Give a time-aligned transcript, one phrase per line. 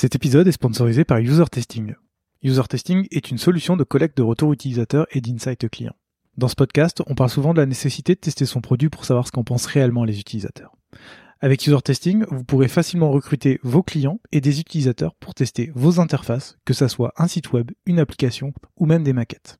[0.00, 1.96] Cet épisode est sponsorisé par User Testing.
[2.44, 5.96] User Testing est une solution de collecte de retours utilisateurs et d'insight clients.
[6.36, 9.26] Dans ce podcast, on parle souvent de la nécessité de tester son produit pour savoir
[9.26, 10.76] ce qu'en pensent réellement les utilisateurs.
[11.40, 15.98] Avec User Testing, vous pourrez facilement recruter vos clients et des utilisateurs pour tester vos
[15.98, 19.58] interfaces, que ce soit un site web, une application ou même des maquettes.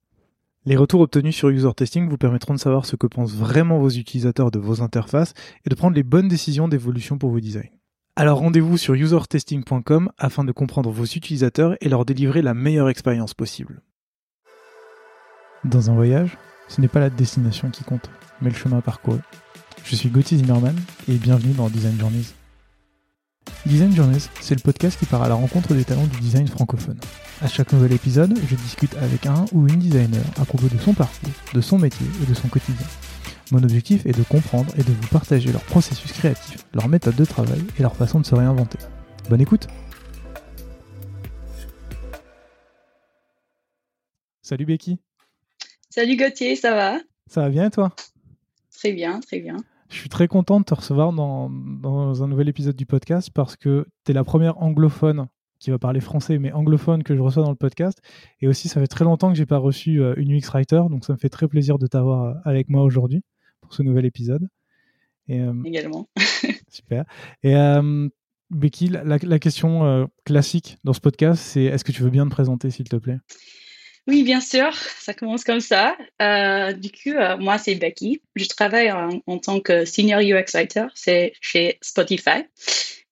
[0.67, 3.91] Les retours obtenus sur User Testing vous permettront de savoir ce que pensent vraiment vos
[3.91, 5.35] utilisateurs de vos interfaces
[5.67, 7.78] et de prendre les bonnes décisions d'évolution pour vos designs.
[8.21, 13.33] Alors rendez-vous sur usertesting.com afin de comprendre vos utilisateurs et leur délivrer la meilleure expérience
[13.33, 13.81] possible.
[15.63, 16.37] Dans un voyage,
[16.67, 18.11] ce n'est pas la destination qui compte,
[18.43, 19.21] mais le chemin parcouru.
[19.85, 20.75] Je suis Gauthier Zimmerman
[21.09, 22.35] et bienvenue dans Design Journeys.
[23.67, 26.99] Design Journeys, c'est le podcast qui part à la rencontre des talents du design francophone.
[27.41, 30.93] À chaque nouvel épisode, je discute avec un ou une designer à propos de son
[30.93, 32.87] parcours, de son métier et de son quotidien.
[33.51, 37.25] Mon objectif est de comprendre et de vous partager leur processus créatif, leur méthode de
[37.25, 38.79] travail et leur façon de se réinventer.
[39.31, 39.69] Bonne écoute
[44.43, 44.99] Salut Becky
[45.89, 46.99] Salut Gauthier, ça va?
[47.27, 47.95] Ça va bien et toi?
[48.71, 49.57] Très bien, très bien.
[49.89, 53.57] Je suis très content de te recevoir dans, dans un nouvel épisode du podcast parce
[53.57, 55.27] que tu es la première anglophone
[55.59, 58.03] qui va parler français, mais anglophone que je reçois dans le podcast.
[58.43, 61.05] Et aussi, ça fait très longtemps que j'ai pas reçu euh, une UX Writer, donc
[61.07, 63.25] ça me fait très plaisir de t'avoir euh, avec moi aujourd'hui
[63.69, 64.49] pour ce nouvel épisode.
[65.29, 66.09] Et, euh, Également.
[66.69, 67.05] super.
[67.43, 67.55] Et
[68.51, 72.31] Becky, la, la question classique dans ce podcast, c'est est-ce que tu veux bien te
[72.31, 73.19] présenter, s'il te plaît?
[74.09, 75.95] Oui, bien sûr, ça commence comme ça.
[76.23, 78.23] Euh, du coup, euh, moi, c'est Becky.
[78.37, 82.47] Je travaille en, tant que senior UX writer c'est chez Spotify.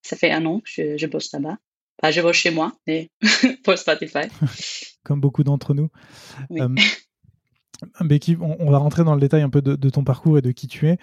[0.00, 1.58] Ça fait un an que je, bosse là-bas.
[2.00, 3.10] Pas je bosse chez moi, mais
[3.62, 4.28] pour Spotify.
[5.04, 5.90] comme beaucoup d'entre nous.
[6.52, 6.74] Euh,
[8.00, 10.66] Becky, on, va rentrer dans le détail un peu de, ton parcours et de qui
[10.66, 10.98] tu es.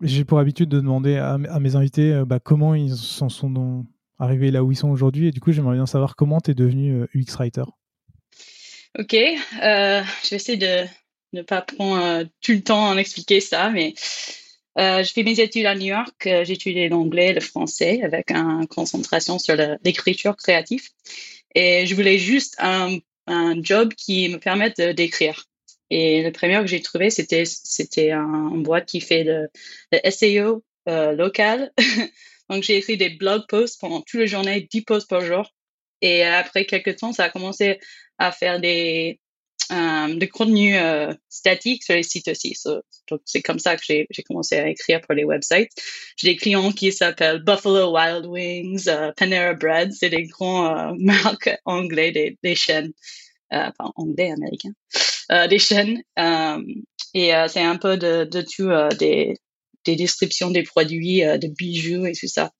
[0.00, 3.86] J'ai pour habitude de demander à, mes invités bah, comment ils sont
[4.18, 5.28] arrivés là où ils sont aujourd'hui.
[5.28, 7.64] Et du coup, j'aimerais bien savoir comment tu es devenu UX Writer.
[8.98, 10.86] Ok, euh, je vais essayer de
[11.32, 13.94] ne pas prendre euh, tout le temps à expliquer ça, mais
[14.78, 16.14] euh, je fais mes études à New York.
[16.24, 20.86] J'ai étudié l'anglais et le français avec une concentration sur l'écriture créative.
[21.54, 25.44] Et je voulais juste un, un job qui me permette d'écrire.
[25.90, 29.48] Et le premier que j'ai trouvé, c'était c'était un, boîte qui fait de,
[29.92, 31.70] de SEO euh, local.
[32.48, 35.54] Donc j'ai écrit des blog posts pendant toute la journée, 10 posts par jour.
[36.00, 37.78] Et après quelques temps, ça a commencé
[38.18, 39.20] à faire des,
[39.72, 42.54] euh, des contenus euh, statiques sur les sites aussi.
[43.08, 45.70] donc, c'est comme ça que j'ai, commencé à écrire pour les websites.
[46.16, 51.50] J'ai des clients qui s'appellent Buffalo Wild Wings, euh, Panera Bread, c'est des grands marques
[51.64, 52.92] anglais, des, chaînes,
[53.50, 54.74] enfin anglais, américains,
[55.48, 56.02] des chaînes.
[57.14, 59.38] et c'est un peu de, de tout, des,
[59.84, 62.52] des descriptions des produits, de bijoux et tout ça.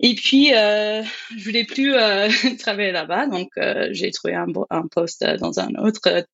[0.00, 1.02] Et puis, euh,
[1.36, 2.28] je voulais plus euh,
[2.58, 6.26] travailler là-bas, donc euh, j'ai trouvé un, poste dans un autre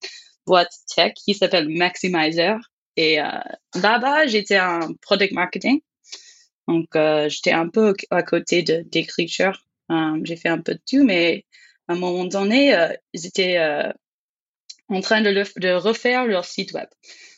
[0.46, 2.58] boîte tech qui s'appelle Maximizer.
[2.96, 3.26] Et euh,
[3.74, 5.80] là-bas, j'étais en product marketing,
[6.68, 6.88] donc
[7.28, 9.64] j'étais un peu à côté de d'écriture.
[10.22, 11.44] j'ai fait un peu de tout, mais
[11.88, 12.76] à un moment donné,
[13.12, 13.58] ils étaient
[14.88, 16.88] en train de refaire leur site web.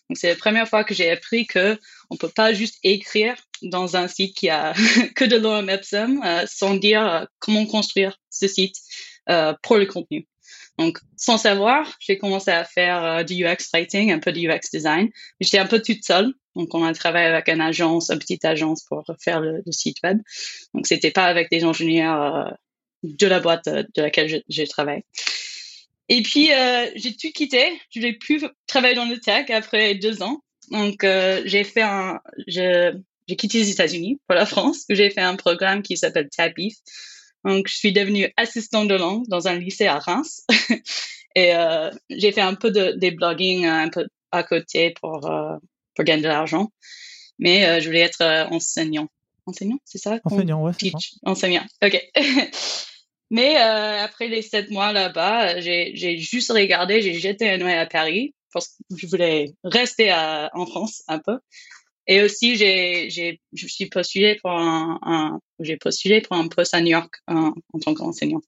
[0.08, 1.78] Donc c'est la première fois que j'ai appris que
[2.10, 4.72] on peut pas juste écrire dans un site qui a
[5.16, 8.76] que de l'OM Epsom euh, sans dire euh, comment construire ce site
[9.28, 10.26] euh, pour le contenu.
[10.78, 15.08] Donc, sans savoir, j'ai commencé à faire du UX writing, un peu du UX design.
[15.40, 16.34] J'étais un peu toute seule.
[16.54, 20.18] Donc, on a travaillé avec une agence, une petite agence pour faire le, site web.
[20.74, 22.54] Donc, c'était pas avec des ingénieurs
[23.02, 25.06] de la boîte de laquelle j'ai travaillé.
[26.08, 26.50] Et puis,
[26.94, 27.80] j'ai tout quitté.
[27.94, 30.40] Je n'ai plus travailler dans le tech après deux ans.
[30.70, 32.96] Donc, j'ai fait un, je,
[33.28, 36.74] j'ai quitté les États-Unis pour la France, où j'ai fait un programme qui s'appelle TAPIF.
[37.44, 40.44] Donc, je suis devenue assistante de langue dans un lycée à Reims.
[41.36, 45.56] Et euh, j'ai fait un peu de des blogging un peu à côté pour, euh,
[45.94, 46.70] pour gagner de l'argent.
[47.38, 49.08] Mais euh, je voulais être euh, enseignant.
[49.44, 50.72] Enseignant, c'est ça Enseignant, ouais.
[51.24, 52.02] Enseignant, ok.
[53.30, 57.86] Mais euh, après les sept mois là-bas, j'ai juste regardé, j'ai jeté un œil à
[57.86, 61.38] Paris parce que je voulais rester à, en France un peu.
[62.08, 66.72] Et aussi, j'ai, j'ai, je suis postulé pour un, un j'ai postulé pour un poste
[66.72, 68.42] à New York en, en tant qu'enseignant.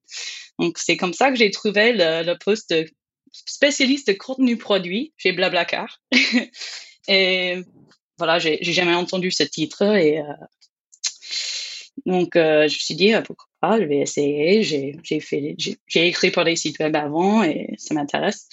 [0.61, 2.89] Donc, c'est comme ça que j'ai trouvé le, le poste de
[3.33, 6.01] spécialiste de contenu produit chez Blablacar.
[7.09, 7.63] et
[8.19, 10.25] voilà, j'ai, jamais entendu ce titre et euh,
[12.07, 14.63] donc euh, je me suis dit ah, pourquoi pas, je vais essayer.
[14.63, 18.49] J'ai, écrit pour des sites web avant et ça m'intéresse.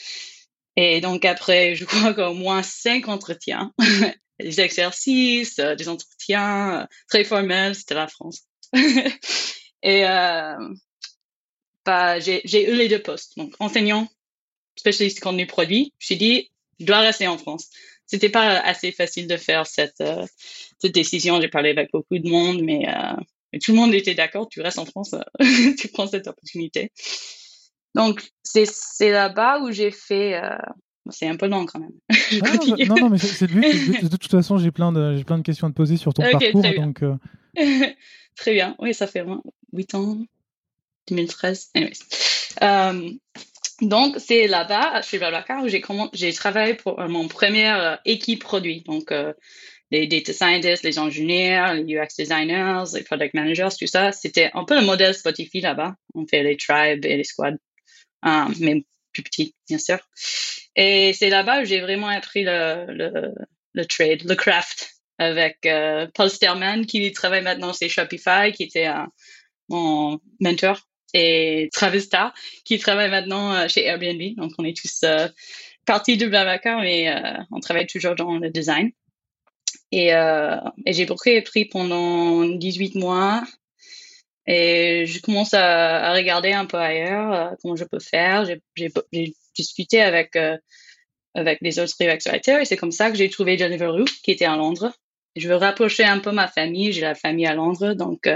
[0.75, 3.73] Et donc après, je crois qu'au moins cinq entretiens
[4.39, 8.41] des exercices, euh, des entretiens euh, très formels, c'était la France.
[9.85, 10.73] Et euh,
[11.85, 13.37] bah, j'ai eu les deux postes.
[13.37, 14.07] Donc, enseignant,
[14.75, 15.93] spécialiste contenu produit.
[15.99, 17.69] J'ai dit, je dois rester en France.
[18.07, 20.25] C'était pas assez facile de faire cette, euh,
[20.83, 21.39] décision.
[21.39, 22.87] J'ai parlé avec beaucoup de monde, mais,
[23.59, 24.47] tout le monde était d'accord.
[24.49, 25.19] Tu restes en France, euh,
[25.79, 26.91] tu prends cette opportunité.
[27.93, 30.35] Donc, c'est là-bas où j'ai fait.
[30.35, 30.57] Euh,
[31.09, 31.93] c'est un peu long quand même.
[32.41, 32.55] Ah,
[32.87, 35.69] non, non, mais c'est de, de toute façon, j'ai plein, de, plein de questions à
[35.69, 36.61] te poser sur ton parcours.
[36.61, 37.03] Très donc,
[38.35, 38.75] très bien.
[38.79, 39.23] Oui, ça fait
[39.71, 40.17] 8 ans.
[41.07, 41.71] 2013.
[42.61, 43.09] Euh,
[43.81, 48.41] donc, c'est là-bas, chez Blablacar, où j'ai, j'ai travaillé pour euh, mon première euh, équipe
[48.41, 48.81] produit.
[48.81, 49.13] Donc,
[49.91, 54.11] les data scientists, les ingénieurs, les UX designers, les product managers, tout ça.
[54.11, 55.95] C'était un peu le modèle Spotify là-bas.
[56.13, 57.57] On fait les tribes et les squads,
[58.59, 58.83] mais
[59.13, 59.99] plus petits, bien sûr.
[60.75, 63.33] Et c'est là-bas où j'ai vraiment appris le,
[63.87, 65.67] trade, le craft avec
[66.13, 68.89] Paul Sterman qui travaille maintenant chez Shopify, qui était
[69.69, 70.79] mon mentor
[71.15, 72.09] et Travis
[72.65, 74.35] qui travaille maintenant euh, chez Airbnb.
[74.35, 75.27] Donc, on est tous euh,
[75.85, 78.91] partis de Blablacar, mais euh, on travaille toujours dans le design.
[79.97, 81.07] Et, et j'ai
[81.37, 83.43] appris pendant 18 mois.
[84.45, 88.45] Et je commence à, regarder un peu ailleurs comment je peux faire.
[88.75, 90.37] J'ai discuté avec
[91.33, 94.45] avec les autres writers et c'est comme ça que j'ai trouvé Jennifer Roux qui était
[94.45, 94.93] à Londres.
[95.35, 96.93] Je veux rapprocher un peu ma famille.
[96.93, 98.27] J'ai la famille à Londres, donc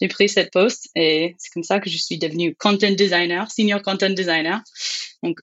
[0.00, 3.82] j'ai pris cette poste et c'est comme ça que je suis devenue content designer, senior
[3.82, 4.62] content designer.
[5.22, 5.40] Donc,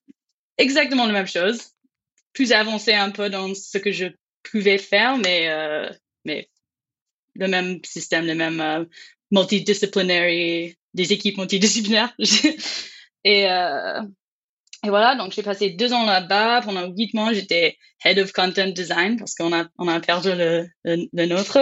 [0.57, 1.71] exactement la même chose,
[2.33, 4.05] plus avancé un peu dans ce que je
[4.43, 5.89] pouvais faire, mais, euh,
[6.25, 6.49] mais
[7.35, 8.85] le même système, le même euh,
[9.31, 12.13] multidisciplinary, des équipes multidisciplinaires.
[13.23, 14.01] et, euh,
[14.85, 16.61] et voilà, donc j'ai passé deux ans là-bas.
[16.61, 20.67] Pendant huit mois, j'étais head of content design parce qu'on a, on a perdu le,
[20.83, 21.59] le, le nôtre.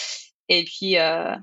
[0.48, 1.34] et puis, euh,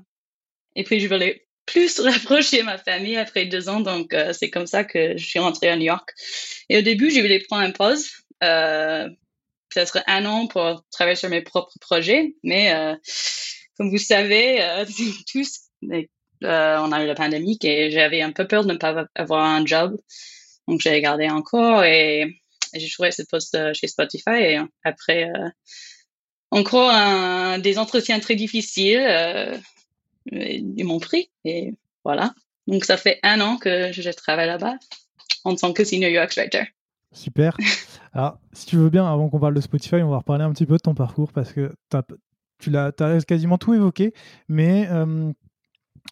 [0.76, 3.80] et puis, je voulais plus rapprocher ma famille après deux ans.
[3.80, 6.10] Donc, euh, c'est comme ça que je suis rentrée à New York.
[6.68, 8.10] Et au début, je voulais prendre une pause,
[8.42, 9.08] euh,
[9.74, 12.34] peut-être un an pour travailler sur mes propres projets.
[12.42, 12.94] Mais euh,
[13.76, 14.84] comme vous savez, euh,
[15.32, 15.60] tous,
[15.90, 19.44] euh, on a eu la pandémie et j'avais un peu peur de ne pas avoir
[19.44, 19.96] un job.
[20.68, 22.40] Donc, j'ai gardé encore et,
[22.72, 24.30] j'ai trouvé cette poste chez Spotify.
[24.30, 25.30] Et après,
[26.50, 29.62] encore un, des entretiens très difficiles
[30.32, 31.74] ils m'ont pris et
[32.04, 32.34] voilà.
[32.66, 34.76] Donc ça fait un an que je travaille là-bas
[35.44, 36.64] en tant que senior UX writer.
[37.14, 37.56] Super.
[38.12, 40.66] Alors, si tu veux bien, avant qu'on parle de Spotify, on va reparler un petit
[40.66, 41.72] peu de ton parcours parce que
[42.58, 44.12] tu l'as as quasiment tout évoqué.
[44.48, 45.32] Mais euh,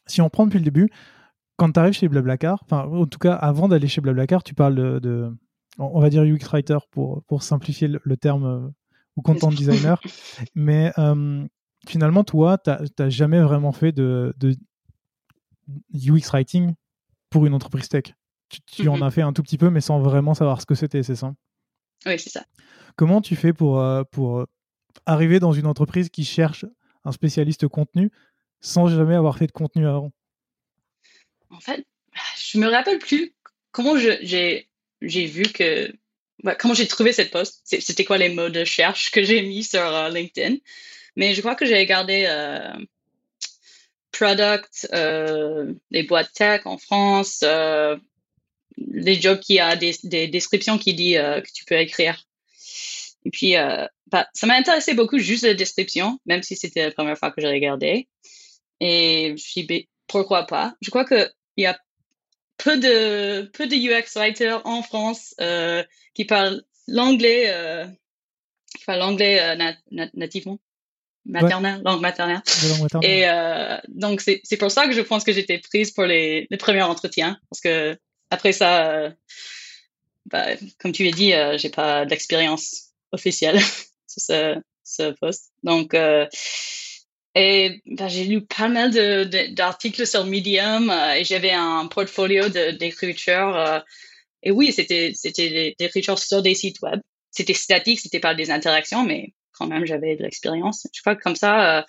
[0.07, 0.89] si on prend depuis le début,
[1.57, 5.01] quand tu arrives chez Blablacar, enfin, en tout cas, avant d'aller chez Blablacar, tu parles
[5.01, 5.33] de,
[5.79, 8.69] on va dire UX writer pour, pour simplifier le, terme euh,
[9.17, 10.01] ou content designer.
[10.55, 11.47] mais euh,
[11.87, 14.35] finalement, toi, tu n'as jamais vraiment fait de,
[15.95, 16.75] UX writing
[17.31, 18.15] pour une entreprise tech?
[18.67, 19.07] Tu, en mm-hmm.
[19.07, 21.33] as fait un tout petit peu, mais sans vraiment savoir ce que c'était, c'est ça?
[22.07, 22.45] Oui, c'est ça.
[22.97, 24.47] Comment tu fais pour, euh, pour euh,
[25.07, 26.67] arriver dans une entreprise qui cherche
[27.05, 28.11] un spécialiste contenu
[28.61, 30.13] sans jamais avoir fait de contenu avant?
[31.51, 31.85] En fait,
[32.39, 33.35] je me rappelle plus
[33.73, 34.69] comment j'ai
[35.03, 35.93] vu que.
[36.59, 37.61] comment j'ai trouvé cette poste.
[37.65, 40.57] C'était quoi les mots de recherche que j'ai mis sur euh, LinkedIn?
[41.17, 42.73] Mais je crois que j'ai gardé euh,
[44.13, 47.45] product, euh, les boîtes tech en France,
[48.77, 52.25] les jobs qui a des, des descriptions qui dit euh, que tu peux écrire.
[53.25, 56.91] Et puis, euh, bah, ça m'a intéressé beaucoup juste la description, même si c'était la
[56.91, 58.09] première fois que j'ai regardé.
[58.81, 60.75] Et je me suis dit, pourquoi pas?
[60.81, 61.79] Je crois que il y a
[62.59, 67.87] peu de peu de UX writers en France euh, qui parlent l'anglais, euh,
[68.77, 69.57] qui parlent l'anglais
[70.15, 70.59] nativement
[71.25, 72.43] maternelle, langue maternelle.
[73.03, 73.25] Et
[73.89, 77.39] donc, c'est pour ça que je pense que j'étais prise pour les, les premiers entretiens.
[77.49, 77.97] Parce que
[78.33, 79.11] après ça, euh,
[80.27, 80.47] bah,
[80.79, 83.59] comme tu l'as dit, euh, j'ai pas d'expérience officielle
[84.07, 85.53] sur ce, poste.
[85.63, 86.27] Donc, euh,
[87.35, 88.91] bah, j'ai lu pas mal
[89.55, 93.83] d'articles sur Medium euh, et j'avais un portfolio d'écriture.
[94.43, 97.01] Et oui, c'était c'était l'écriture sur des sites web.
[97.31, 100.87] C'était statique, c'était pas des interactions, mais quand même, j'avais de l'expérience.
[100.95, 101.87] Je crois que comme ça,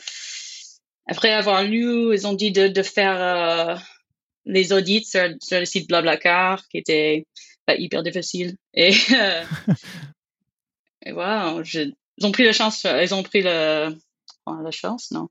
[1.08, 3.82] après avoir lu, ils ont dit de, faire
[4.46, 7.26] les audits sur, sur, le site Blablacar, qui était
[7.68, 8.56] bah, hyper difficile.
[8.74, 9.44] Et, euh,
[11.06, 13.96] et voilà, ils ont pris la chance, ils ont pris le,
[14.48, 15.30] la chance, non?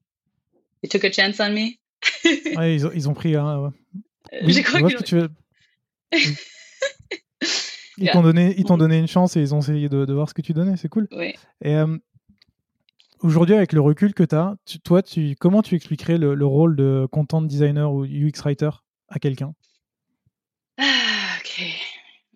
[0.83, 1.71] They took a chance on me.
[2.57, 3.59] ouais, ils ont, ils ont pris un.
[3.61, 3.71] Ouais.
[4.45, 5.31] Oui, je crois que, tu veux...
[7.99, 10.29] Ils t'ont donné, ils t'ont donné une chance et ils ont essayé de, de voir
[10.29, 11.07] ce que tu donnais, c'est cool.
[11.13, 11.35] Oui.
[11.63, 11.77] Et
[13.23, 17.07] aujourd'hui, avec le recul que tu as, toi, tu, comment tu expliquerais le, rôle de
[17.11, 18.71] content designer ou UX writer?
[19.19, 19.55] Quelqu'un?
[20.79, 21.65] Ah, Ok.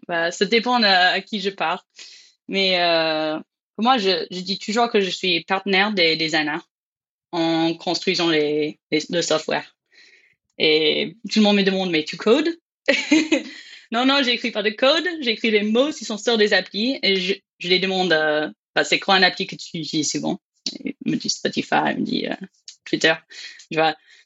[0.09, 1.80] Bah, ça dépend à, qui je parle.
[2.49, 3.38] Mais euh,
[3.78, 6.62] moi, je, dis toujours que je suis partenaire des designers
[7.33, 9.75] en construisant les, le software.
[10.59, 12.49] Et tout le monde me demande, mais tu codes?
[13.92, 15.06] Non, non, j'écris pas de code.
[15.21, 17.35] J'écris les mots qui sont sur des applis et je,
[17.68, 20.40] les demande, euh, bah, c'est quoi un appli que tu utilises souvent?
[20.83, 22.35] Il me dit Spotify, il me dit euh,
[22.85, 23.14] Twitter.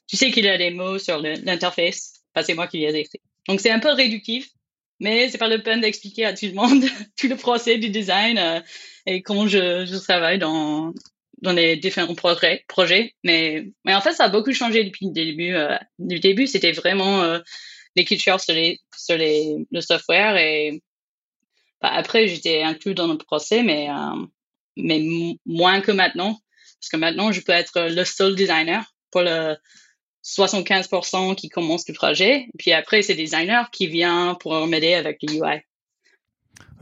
[0.07, 2.10] Tu sais qu'il y a des mots sur l'interface?
[2.43, 3.21] C'est moi qui les ai écrits.
[3.47, 4.49] Donc, c'est un peu réductif,
[4.99, 6.83] mais c'est pas le peine d'expliquer à tout le monde
[7.17, 8.61] tout le procès du design euh,
[9.05, 10.93] et comment je, je travaille dans,
[11.41, 12.63] dans les différents projets.
[12.67, 13.13] projets.
[13.23, 15.53] Mais, mais en fait, ça a beaucoup changé depuis le début.
[15.53, 17.39] Euh, du début, c'était vraiment euh,
[17.95, 20.37] l'écriture sur, les, sur les, le software.
[20.37, 20.81] Et
[21.81, 24.25] bah, après, j'étais inclus dans le procès, mais, euh,
[24.77, 25.01] mais
[25.45, 26.39] moins que maintenant.
[26.79, 29.55] Parce que maintenant, je peux être le seul designer pour le
[30.23, 32.47] 75% qui commence le projet.
[32.57, 35.61] Puis après, c'est designer qui vient pour m'aider avec le UI.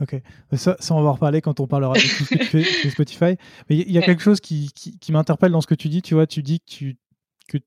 [0.00, 0.16] Ok,
[0.54, 2.62] ça, ça, on va en reparler quand on parlera de tout ce que tu fais
[2.64, 3.36] chez Spotify.
[3.68, 6.00] Mais il y, a quelque chose qui, qui, m'interpelle dans ce que tu dis.
[6.00, 6.96] Tu vois, tu dis que, tu,
[7.48, 7.58] que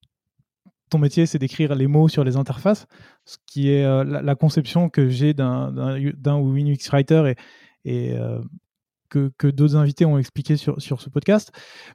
[0.89, 2.87] ton métier, c'est d'écrire les mots sur les interfaces,
[3.25, 7.33] ce qui est euh, la, conception que j'ai d'un ou une UX writer
[7.85, 8.41] et, et euh,
[9.09, 11.51] que, que d'autres invités ont expliqué sur, sur ce podcast.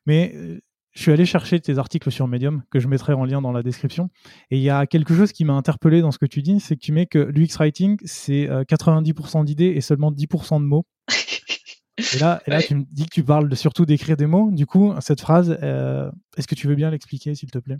[0.07, 0.61] Mais euh,
[0.93, 3.63] je suis allé chercher tes articles sur Medium, que je mettrai en lien dans la
[3.63, 4.11] description.
[4.51, 6.77] Et il y a quelque chose qui m'a interpellé dans ce que tu dis, c'est
[6.77, 10.87] que tu mets que l'UX Writing, c'est 90% euh, d'idées et seulement 10% de mots.
[11.99, 14.51] et là, là tu me dis que tu parles de, surtout d'écrire des mots.
[14.51, 17.77] Du coup, cette phrase, euh, est-ce que tu veux bien l'expliquer, s'il te plaît?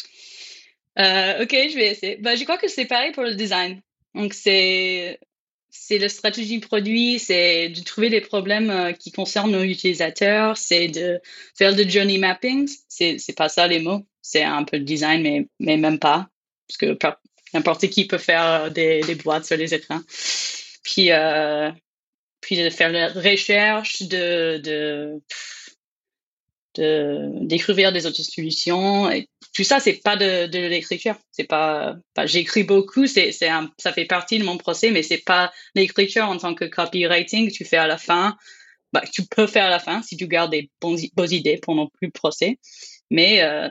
[0.99, 2.17] Euh, Ok, je vais essayer.
[2.19, 3.81] Bah, je crois que c'est pareil pour le design.
[4.15, 5.19] Donc, c'est
[5.71, 10.89] c'est la stratégie produit, c'est de trouver des problèmes euh, qui concernent nos utilisateurs, c'est
[10.89, 11.21] de
[11.57, 12.69] faire de journey mapping.
[12.89, 14.07] C'est, pas ça les mots.
[14.23, 16.29] C'est un peu de design, mais, mais même pas.
[16.67, 16.99] Parce que
[17.55, 20.01] n'importe qui peut faire des, des boîtes sur les écrans.
[20.83, 21.71] Puis, euh,
[22.41, 25.23] puis de faire la recherche, de, de,
[26.75, 29.11] de découvrir des autres solutions.
[29.11, 31.17] Et tout ça, c'est pas de, de l'écriture.
[31.33, 35.19] C'est pas, pas j'écris beaucoup, c'est, c'est ça fait partie de mon procès, mais c'est
[35.19, 38.37] pas l'écriture en tant que copywriting tu fais à la fin.
[38.93, 41.89] Bah, tu peux faire à la fin si tu gardes des bonnes, bonnes idées pendant
[41.89, 42.61] plus le procès.
[43.11, 43.69] Mais, euh,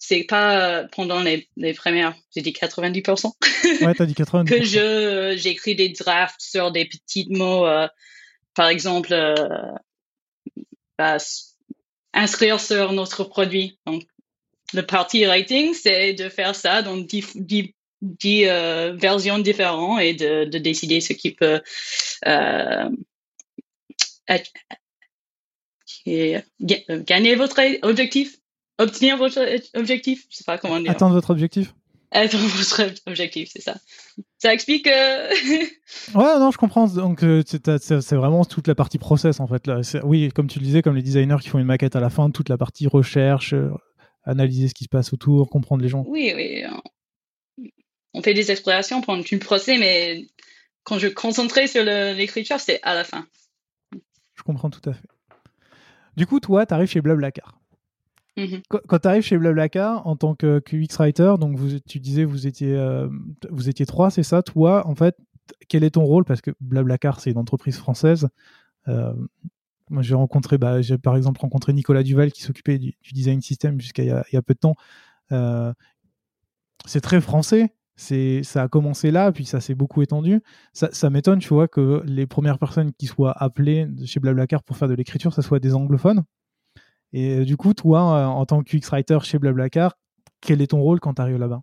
[0.00, 3.30] c'est pas pendant les, les premières, j'ai dit 90%.
[3.86, 4.44] Ouais, t'as dit 90%.
[4.44, 7.86] que je, j'écris des drafts sur des petits mots, euh,
[8.54, 9.36] par exemple, euh,
[10.98, 11.18] bah,
[12.12, 13.78] inscrire sur notre produit.
[13.86, 14.02] Donc,
[14.74, 17.24] le party writing, c'est de faire ça dans dix,
[18.24, 21.60] euh, versions différentes et de, de, décider ce qui peut
[22.26, 22.88] euh,
[26.06, 28.38] gagner votre objectif,
[28.78, 29.40] obtenir votre
[29.74, 30.26] objectif.
[30.30, 30.90] Je sais pas comment dire.
[30.90, 31.74] Atteindre votre objectif.
[32.10, 33.76] Atteindre votre objectif, c'est ça.
[34.38, 34.86] Ça explique.
[34.86, 35.28] Euh...
[36.14, 36.86] ouais, non, je comprends.
[36.86, 39.66] Donc, euh, c'est vraiment toute la partie process en fait.
[39.66, 39.80] Là.
[40.04, 42.30] Oui, comme tu le disais, comme les designers qui font une maquette à la fin,
[42.30, 43.70] toute la partie recherche, euh,
[44.28, 46.04] analyser ce qui se passe autour, comprendre les gens.
[46.06, 46.64] Oui, oui.
[48.14, 50.26] On fait des explorations pendant tout le procès, mais
[50.84, 53.26] quand je concentrais sur l'écriture, c'est à la fin.
[54.34, 55.08] Je comprends tout à fait.
[56.16, 57.58] Du coup, toi, tu arrives chez Blablacar.
[58.36, 58.62] Mm-hmm.
[58.68, 62.46] Quand, tu arrives chez Blablacar en tant que UX writer, donc vous, tu disais vous
[62.46, 63.08] étiez euh,
[63.50, 64.42] vous étiez trois, c'est ça?
[64.42, 65.16] Toi, en fait,
[65.68, 66.24] quel est ton rôle?
[66.24, 68.28] Parce que Blablacar, c'est une entreprise française.
[68.88, 69.12] Euh,
[69.90, 74.02] moi, j'ai rencontré, bah, par exemple rencontré Nicolas Duval qui s'occupait du, design system jusqu'à
[74.02, 74.76] il, y a peu de temps.
[75.32, 75.72] Euh,
[76.86, 77.74] c'est très français.
[77.96, 80.40] C'est, ça a commencé là, puis ça s'est beaucoup étendu.
[80.72, 84.86] Ça, m'étonne, tu vois, que les premières personnes qui soient appelées chez Blablacar pour faire
[84.86, 86.22] de l'écriture, ça soit des anglophones.
[87.12, 89.94] Et euh, du coup, toi, euh, en tant que writer chez Blablacar,
[90.40, 91.62] quel est ton rôle quand tu arrives là-bas?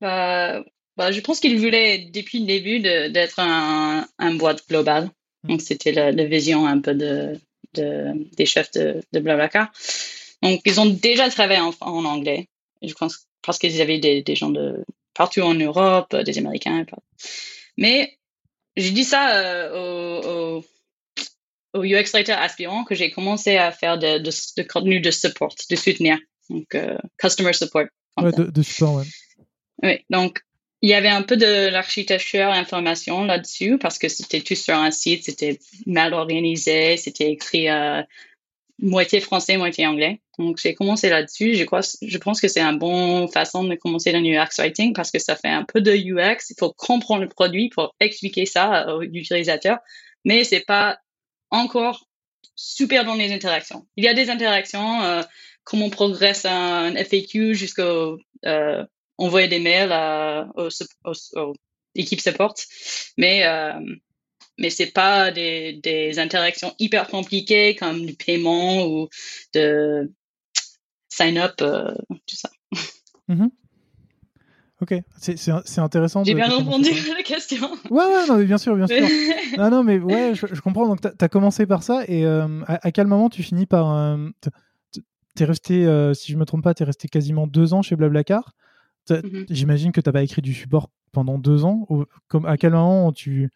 [0.00, 0.64] Bah,
[0.96, 5.08] bah, Je pense qu'il voulait, depuis le début, d'être un, un boîte globale.
[5.44, 7.38] Donc, c'était la, vision un peu de,
[7.74, 9.70] des chefs de, de Blablacar.
[10.42, 12.48] Donc, ils ont déjà travaillé en, anglais.
[12.82, 14.84] Je pense parce qu'ils avaient des, des, gens de
[15.14, 16.84] partout en Europe, des Américains.
[17.76, 18.18] Mais
[18.76, 20.60] j'ai dit ça euh,
[21.74, 25.54] au, au, UX Writer aspirant que j'ai commencé à faire de, de, contenu de support,
[25.70, 26.18] de soutenir.
[26.50, 27.86] Donc, euh, customer support.
[28.18, 29.04] Ouais, de, de support, ouais.
[29.82, 30.40] Oui, donc
[30.84, 34.90] il y avait un peu de l'architecture information là-dessus parce que c'était tout sur un
[34.90, 38.02] site, c'était mal organisé, c'était écrit euh,
[38.78, 40.20] moitié français, moitié anglais.
[40.38, 41.54] Donc j'ai commencé là-dessus.
[41.54, 45.10] Je, crois, je pense que c'est une bonne façon de commencer le UX writing parce
[45.10, 46.50] que ça fait un peu de UX.
[46.50, 49.78] Il faut comprendre le produit pour expliquer ça aux utilisateurs,
[50.26, 50.98] mais c'est pas
[51.48, 52.06] encore
[52.56, 53.86] super dans les interactions.
[53.96, 55.22] Il y a des interactions, euh,
[55.64, 58.84] comment on progresse un, FAQ jusqu'au euh,
[59.18, 60.68] envoyer des mails à, aux,
[61.04, 61.54] aux,
[61.94, 62.54] équipes support,
[63.16, 63.80] mais euh,
[64.58, 69.08] mais c'est pas des, des interactions hyper compliquées comme du paiement ou
[69.52, 70.12] de
[71.08, 71.94] sign up, euh,
[72.26, 72.50] tout ça.
[73.28, 73.50] Mm-hmm.
[74.80, 76.24] Ok, c'est intéressant.
[76.24, 77.70] J'ai bien répondu à la question.
[77.90, 78.96] Ouais, ouais, non, mais bien sûr, bien sûr.
[79.58, 80.86] non, non, mais ouais, je, comprends.
[80.86, 83.96] Donc, tu as, commencé par ça, et euh, à, quel moment tu finis par.
[83.96, 84.28] Euh,
[85.36, 87.96] t'es resté, euh, si je me trompe pas, tu es resté quasiment deux ans chez
[87.96, 88.54] Blablacar.
[89.08, 89.46] Mm-hmm.
[89.50, 91.86] J'imagine que tu pas écrit du support pendant deux ans.
[92.28, 93.50] comme, à quel moment tu,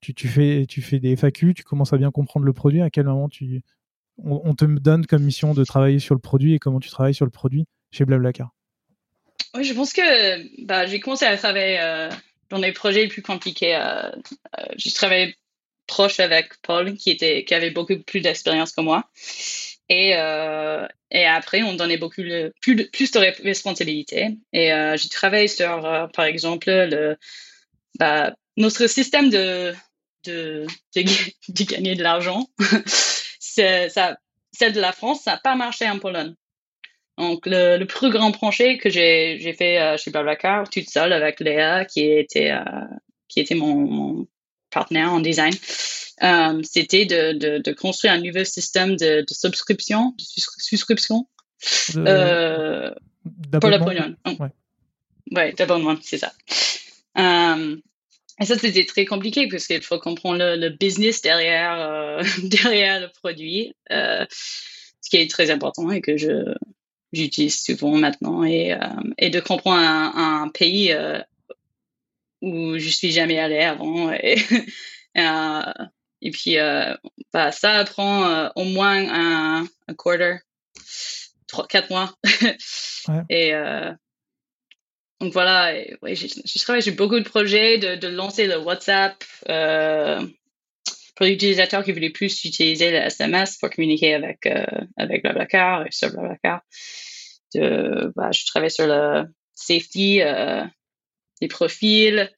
[0.00, 2.90] tu, tu, fais, tu fais des FAQ, tu commences à bien comprendre le produit À
[2.90, 3.62] quel moment tu,
[4.22, 7.14] on, on te donne comme mission de travailler sur le produit et comment tu travailles
[7.14, 8.50] sur le produit chez Blablacar?
[9.54, 12.10] Oui, je pense que bah, j'ai commencé à travailler euh,
[12.50, 13.74] dans des projets les plus compliqués.
[13.74, 15.36] Euh, euh, j'ai travaillé
[15.86, 19.08] proche avec Paul, qui, était, qui avait beaucoup plus d'expérience que moi.
[19.88, 20.10] Et,
[21.10, 22.22] et après, on donnait beaucoup
[22.60, 24.36] plus, de, plus responsabilités.
[24.52, 27.16] Et j'ai travaillé sur, par exemple, le,
[27.98, 29.72] bah, notre système de,
[30.24, 32.48] de, de, gagner de l'argent.
[33.38, 34.16] ça,
[34.52, 36.34] celle de la France, ça n'a pas marché en Pologne.
[37.18, 41.84] Donc, le, plus grand projet que j'ai, fait euh, chez Blablacar, toute seule avec Léa,
[41.84, 42.84] qui était, euh,
[43.28, 44.26] qui était mon,
[44.70, 45.54] partenaire en design,
[46.22, 50.24] euh, c'était de, de, de, construire un nouveau système de, de subscription, de
[50.58, 51.26] souscription
[51.96, 52.90] euh,
[53.60, 54.16] pour la Pologne.
[54.26, 54.50] Ouais,
[55.32, 56.32] ouais d'abonnement, c'est ça.
[57.16, 63.08] et ça, c'était très compliqué parce qu'il faut comprendre le, le business derrière, derrière le
[63.08, 66.54] produit, ce qui est très important et que je,
[67.12, 68.78] j'utilise souvent maintenant et, euh,
[69.18, 71.20] et de comprendre un, pays euh,
[72.42, 74.36] où je suis jamais allée avant et,
[75.18, 75.72] euh,
[76.22, 76.56] et puis
[77.32, 80.38] bah, ça prend au moins un, un quarter
[81.46, 82.14] trois quatre mois.
[83.30, 83.52] Et
[85.20, 89.16] donc voilà, ouais, je travaille sur beaucoup de projets, de, de lancer le WhatsApp
[89.48, 90.20] euh,
[91.14, 94.66] pour les utilisateurs qui voulaient plus utiliser le SMS pour communiquer avec euh,
[94.98, 96.60] avec Blablacar et sur Blablacar.
[97.54, 99.24] De, bah, je travaille sur le
[99.54, 100.64] safety euh,
[101.40, 102.30] des profils,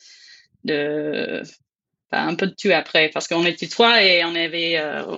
[0.62, 1.42] de
[2.10, 5.16] un peu de tout après, parce qu'on était trois et on avait euh,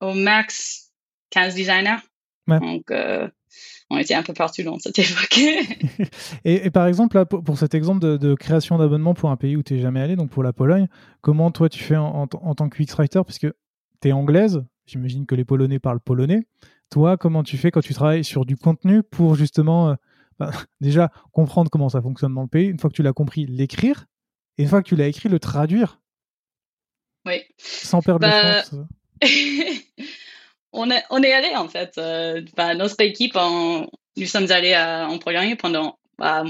[0.00, 0.92] au max
[1.30, 2.02] 15 designers.
[2.46, 3.28] Donc, euh,
[3.90, 5.38] on était un peu partout dans cette époque.
[6.44, 9.74] et, par exemple, là, pour, cet exemple de, création d'abonnement pour un pays où tu
[9.74, 10.88] n'es jamais allé, donc pour la Pologne,
[11.20, 13.48] comment toi tu fais en, en, tant que UX-writer Puisque
[14.00, 16.46] tu es anglaise, j'imagine que les Polonais parlent polonais.
[16.90, 19.94] Toi, comment tu fais quand tu travailles sur du contenu pour justement euh,
[20.38, 23.46] bah, déjà comprendre comment ça fonctionne dans le pays, une fois que tu l'as compris,
[23.46, 24.06] l'écrire,
[24.58, 26.00] et une fois que tu l'as écrit, le traduire
[27.24, 27.42] Oui.
[27.58, 28.62] Sans perdre bah...
[28.72, 28.86] le
[30.72, 31.96] on, est, on est allé en fait.
[31.98, 36.44] Euh, bah, notre équipe, nous sommes allés à, en Pologne pendant bah,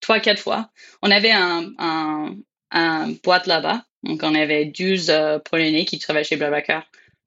[0.00, 0.70] trois, quatre fois.
[1.02, 2.34] On avait un, un,
[2.70, 3.84] un boîte là-bas.
[4.02, 6.84] Donc, on avait 12 euh, Polonais qui travaillaient chez Blablacar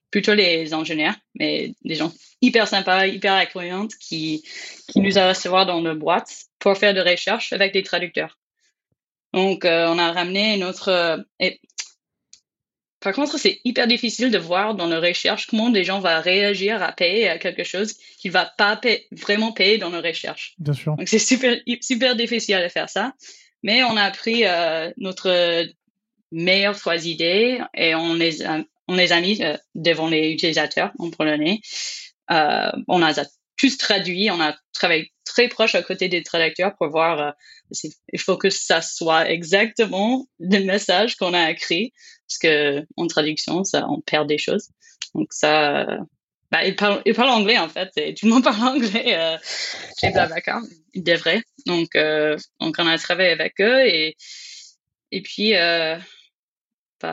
[0.10, 4.44] plutôt les ingénieurs, mais des gens hyper sympas, hyper accueillants qui,
[4.88, 8.38] qui nous a recevoir dans nos boîte pour faire de recherches avec des traducteurs.
[9.34, 10.90] Donc, euh, on a ramené notre...
[10.90, 11.60] Euh, et,
[13.00, 16.82] par contre, c'est hyper difficile de voir dans nos recherches comment des gens vont réagir
[16.82, 18.80] à payer à quelque chose qu'ils ne va pas
[19.12, 20.56] vraiment payer dans nos recherches.
[20.58, 20.96] Bien sûr.
[20.96, 23.14] Donc, c'est super, super difficile de faire ça.
[23.62, 25.66] Mais on a pris euh, notre
[26.32, 30.92] meilleures trois idées et on les a on les a mis euh, devant les utilisateurs
[31.00, 31.62] en polonais.
[32.32, 33.14] Euh, on a
[33.58, 37.32] tous traduit, on a travaillé très proche à côté des traducteurs pour voir, euh,
[38.12, 41.94] il faut que ça soit exactement le message qu'on a écrit,
[42.28, 44.70] parce que en traduction, ça, on perd des choses.
[45.14, 45.86] Donc ça,
[46.52, 49.38] bah, ils, parlent, ils parlent anglais en fait, et tout le monde parle anglais euh,
[50.00, 50.62] chez Blablacar,
[50.94, 51.44] ils devraient.
[51.66, 54.16] Donc, euh, donc on a travaillé avec eux et,
[55.12, 55.96] et puis, euh,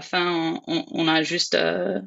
[0.00, 2.00] fin, on, a juste, euh,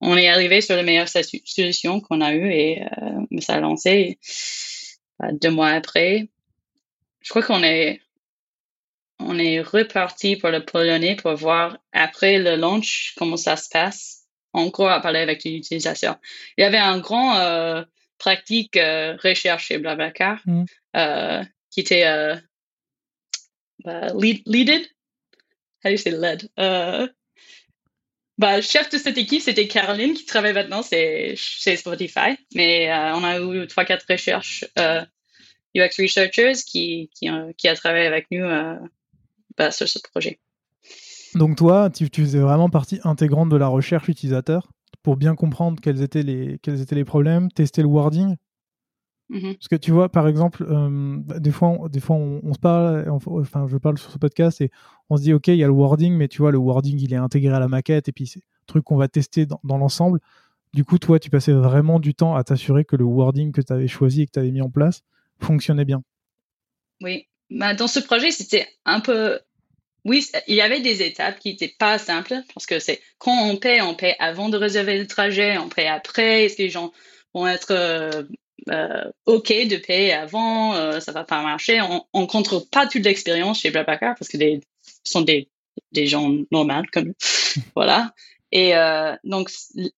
[0.00, 4.18] on est arrivé sur la meilleure solution qu'on a eue et euh, ça a lancé
[5.18, 6.28] bah, deux mois après.
[7.20, 8.00] Je crois qu'on est,
[9.18, 14.24] on est reparti pour le polonais pour voir après le launch comment ça se passe.
[14.54, 16.16] Encore à parler avec les utilisateurs.
[16.56, 17.84] Il y avait un grand euh,
[18.16, 20.64] pratique recherche chez Blablacar mm.
[21.70, 22.04] qui était
[23.84, 24.88] bah, lead, leaded.
[25.84, 26.48] How do you say led?
[28.38, 31.36] Bah, chef de cette équipe, c'était Caroline qui travaille maintenant chez
[31.76, 32.38] Spotify.
[32.54, 35.04] Mais euh, on a eu trois, quatre recherches euh,
[35.74, 38.46] UX researchers qui, euh, qui, a travaillé avec nous
[39.56, 40.38] bah, sur ce projet.
[41.34, 44.68] Donc toi, tu, tu, faisais vraiment partie intégrante de la recherche utilisateur
[45.02, 48.36] pour bien comprendre quels étaient les, quels étaient les problèmes, tester le wording?
[49.30, 49.54] Mhm.
[49.54, 53.08] Parce que tu vois, par exemple, euh, des fois, on, des fois on, se parle,
[53.10, 54.70] enfin, je parle sur ce podcast et
[55.10, 57.12] on se dit, OK, il y a le wording, mais tu vois, le wording, il
[57.12, 59.76] est intégré à la maquette et puis c'est un truc qu'on va tester dans, dans
[59.76, 60.20] l'ensemble.
[60.72, 63.72] Du coup, toi, tu passais vraiment du temps à t'assurer que le wording que tu
[63.72, 65.02] avais choisi et que tu avais mis en place
[65.40, 66.02] fonctionnait bien.
[67.02, 67.26] Oui.
[67.50, 69.40] Bah, dans ce projet, c'était un peu.
[70.04, 73.56] Oui, il y avait des étapes qui n'étaient pas simples parce que c'est quand on
[73.56, 76.44] paie, on paie avant de réserver le trajet, on paie après.
[76.44, 76.92] Est-ce que les gens
[77.34, 78.26] vont être
[78.70, 81.80] euh, OK de payer avant euh, Ça va pas marcher.
[82.12, 84.60] On ne contrôle pas toute l'expérience chez Blablacar parce que des,
[85.04, 85.48] sont des,
[85.92, 87.62] des gens normaux comme nous.
[87.74, 88.14] voilà.
[88.50, 89.50] Et euh, donc,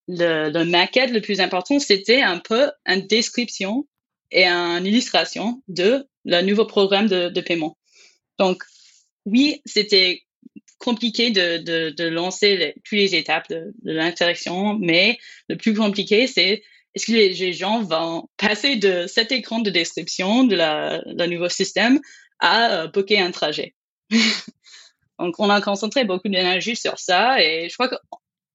[0.08, 3.86] le, le, maquette le plus important, c'était un peu une description
[4.32, 7.78] et une illustration de le nouveau programme de, de paiement.
[8.38, 8.64] Donc,
[9.24, 10.22] oui, c'était
[10.78, 15.18] compliqué de, de, de lancer les, toutes les étapes de, de l'interaction, mais
[15.48, 16.62] le plus compliqué, c'est
[16.94, 21.48] est-ce que les, gens vont passer de cet écran de description de la, le nouveau
[21.48, 22.00] système
[22.40, 23.74] à euh, un trajet?
[25.18, 27.96] Donc, on a concentré beaucoup d'énergie sur ça et je crois que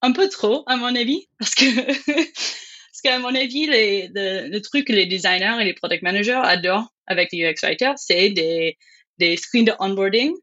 [0.02, 1.66] un peu trop, à mon avis, parce que,
[2.06, 6.92] parce qu'à mon avis, les, le, truc que les designers et les product managers adorent
[7.08, 8.78] avec les UX writers, c'est des,
[9.18, 10.34] des screens de onboarding,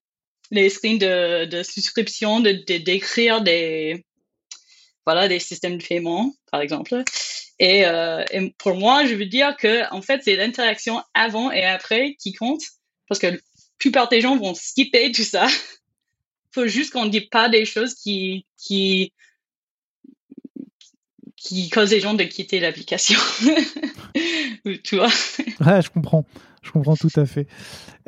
[0.51, 4.05] les screens de, de souscription, de, d'écrire des,
[5.07, 7.03] voilà, des systèmes de paiement, par exemple.
[7.59, 11.65] Et, euh, et, pour moi, je veux dire que, en fait, c'est l'interaction avant et
[11.65, 12.63] après qui compte,
[13.09, 13.37] parce que la
[13.79, 15.47] plupart des gens vont skipper tout ça.
[16.55, 19.13] faut juste qu'on ne dise pas des choses qui, qui,
[21.37, 23.19] qui cause les gens de quitter l'application.
[24.85, 25.09] tu vois
[25.61, 26.25] Ouais, je comprends.
[26.63, 27.49] Je comprends tout à fait.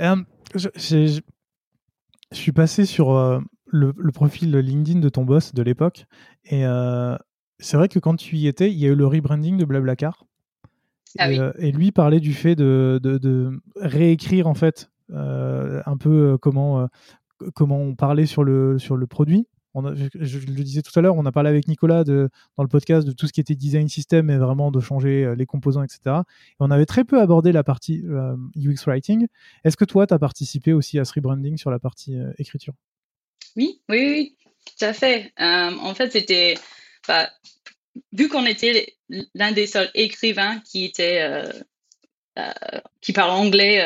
[0.00, 0.16] Euh,
[0.54, 1.20] je, je,
[2.32, 3.40] suis passé sur euh,
[3.74, 6.06] le, le, profil LinkedIn de ton boss de l'époque.
[6.44, 7.16] Et euh,
[7.58, 10.24] c'est vrai que quand tu y étais, il y a eu le rebranding de Blablacar.
[11.18, 11.46] Ah et, oui.
[11.58, 16.88] et, lui parlait du fait de, de, de réécrire en fait un peu comment,
[17.54, 21.26] comment on parlait sur le, sur le produit je, le disais tout à l'heure, on
[21.26, 24.30] a parlé avec Nicolas de, dans le podcast de tout ce qui était design system
[24.30, 26.00] et vraiment de changer euh, les composants, etc.
[26.06, 29.26] Et on avait très peu abordé la partie euh, UX writing.
[29.64, 32.74] Est-ce que toi, tu as participé aussi à ce rebranding sur la partie euh, écriture?
[33.56, 35.32] Oui, oui, oui, tout à fait.
[35.38, 36.54] en fait, c'était.
[37.06, 37.30] Bah,
[38.12, 38.96] vu qu'on était
[39.34, 41.42] l'un des seuls écrivains qui était.
[43.00, 43.80] qui parle anglais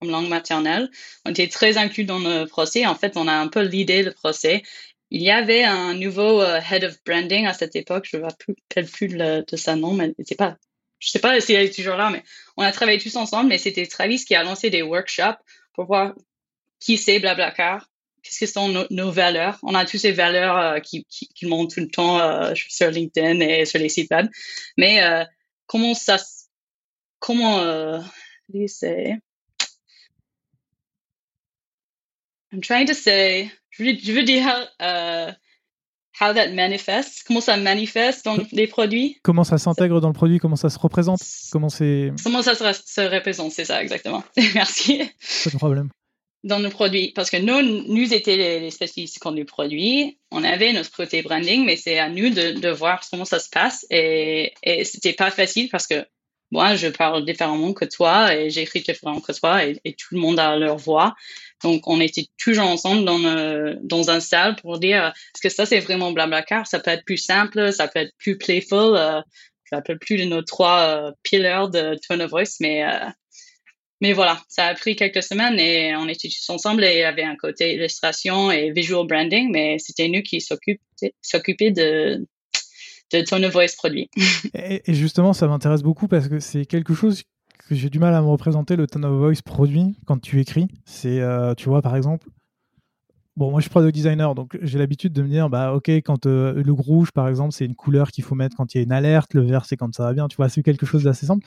[0.00, 0.90] comme langue maternelle.
[1.24, 2.86] On était très inclus dans le procès.
[2.86, 4.62] En fait, on a un peu l'idée le procès
[5.10, 8.28] il y avait un nouveau euh, head of branding à cette époque, je ne me
[8.28, 10.56] rappelle plus de, de sa nom, mais c'est pas,
[10.98, 12.22] je sais pas si elle est toujours là, mais
[12.56, 15.38] on a travaillé tous ensemble, mais c'était Travis qui a lancé des workshops
[15.74, 16.14] pour voir
[16.80, 17.88] qui c'est Blablacar,
[18.22, 19.58] qu'est-ce que sont nos, valeurs?
[19.62, 22.90] On a tous ces valeurs euh, qui, qui, qui, montent tout le temps euh, sur
[22.90, 24.28] LinkedIn et sur les sites web,
[24.76, 25.24] mais euh,
[25.66, 26.18] comment ça,
[27.20, 28.00] comment, euh,
[28.66, 29.18] c'est,
[32.52, 34.46] I'm trying to say, je veux, dire
[34.80, 35.32] uh,
[36.18, 39.18] how that manifests, comment ça manifeste dans les produits?
[39.22, 41.20] Comment ça s'intègre dans le produit, comment ça se représente,
[41.52, 42.10] comment c'est.
[42.24, 44.24] Comment ça se, représente, c'est ça exactement.
[44.54, 44.98] Merci.
[45.44, 45.90] Pas de problème.
[46.44, 47.60] Dans nos produits, parce que nous,
[47.92, 52.08] nous étions les, spécialistes quand nous produits, on avait notre côté branding, mais c'est à
[52.08, 56.06] nous de, de, voir comment ça se passe et, et c'était pas facile parce que
[56.50, 60.38] moi, je parle différemment que toi et j'écris différemment que toi et, tout le monde
[60.38, 61.14] a leur voix.
[61.62, 63.18] Donc, on était toujours ensemble dans,
[63.82, 66.66] dans un salle pour dire est-ce que ça, c'est vraiment Blablacar?
[66.66, 68.96] Ça peut être plus simple, ça peut être plus playful.
[68.96, 69.20] Euh,
[69.64, 73.10] je ne rappelle plus de nos trois euh, pillars de Tone of Voice, mais, euh,
[74.00, 77.04] mais voilà, ça a pris quelques semaines et on était tous ensemble et il y
[77.04, 82.26] avait un côté illustration et visual branding, mais c'était nous qui s'occupions de,
[83.12, 84.08] de of Voice produit.
[84.54, 87.22] et, justement, ça m'intéresse beaucoup parce que c'est quelque chose
[87.68, 90.68] que j'ai du mal à me représenter le Tone of Voice produit quand tu écris.
[90.84, 92.28] C'est, euh, tu vois, par exemple,
[93.36, 96.26] bon, moi je suis product designer, donc j'ai l'habitude de me dire, bah ok, quand
[96.26, 98.84] euh, le rouge, par exemple, c'est une couleur qu'il faut mettre quand il y a
[98.84, 101.26] une alerte, le vert, c'est quand ça va bien, tu vois, c'est quelque chose d'assez
[101.26, 101.46] simple.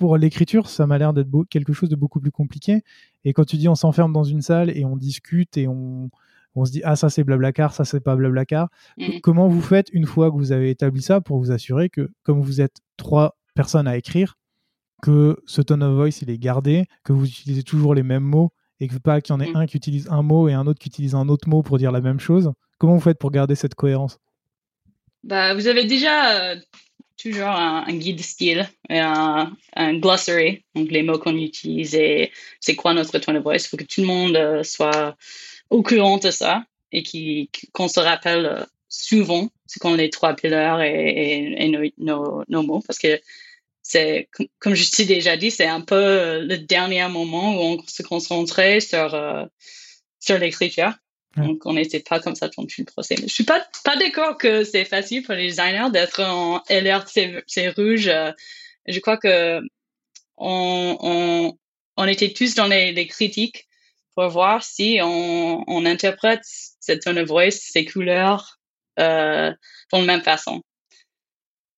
[0.00, 2.80] Pour l'écriture, ça m'a l'air d'être quelque chose de beaucoup plus compliqué.
[3.24, 6.08] Et quand tu dis on s'enferme dans une salle et on discute et on,
[6.54, 8.70] on se dit ah ça c'est Blablacar, ça c'est pas Blablacar.
[8.96, 9.18] Mm.
[9.22, 12.40] Comment vous faites une fois que vous avez établi ça pour vous assurer que comme
[12.40, 14.38] vous êtes trois personnes à écrire,
[15.02, 18.52] que ce tone of voice il est gardé, que vous utilisez toujours les mêmes mots
[18.80, 19.56] et que pas qu'il y en ait mm.
[19.56, 21.92] un qui utilise un mot et un autre qui utilise un autre mot pour dire
[21.92, 22.50] la même chose?
[22.78, 24.18] Comment vous faites pour garder cette cohérence?
[25.24, 26.56] Bah, vous avez déjà euh,
[27.20, 32.94] toujours un, guide style et un, glossary, donc les mots qu'on utilise et c'est quoi
[32.94, 33.64] notre tone of voice.
[33.64, 35.16] Il faut que tout le monde euh, soit
[35.68, 40.82] au courant de ça et qu'on se rappelle euh, souvent, c'est qu'on les trois pillars
[40.82, 43.20] et, nos, mots, parce que
[43.82, 44.28] c'est,
[44.58, 48.80] comme je t'ai déjà dit, c'est un peu le dernier moment où on se concentrait
[48.80, 49.44] sur, euh,
[50.20, 50.92] sur l'écriture.
[51.36, 53.14] Donc, on n'était pas comme ça tout le procès.
[53.20, 57.44] Mais je suis pas, pas d'accord que c'est facile pour les designers d'être en LRT,
[57.46, 58.08] c'est rouge.
[58.08, 58.32] Euh,
[58.86, 59.60] je crois que
[60.36, 61.58] on, on,
[61.96, 63.68] on était tous dans les, les critiques
[64.16, 68.58] pour voir si on, on interprète cette tone of voice, ces couleurs,
[68.98, 70.62] euh, de la même façon.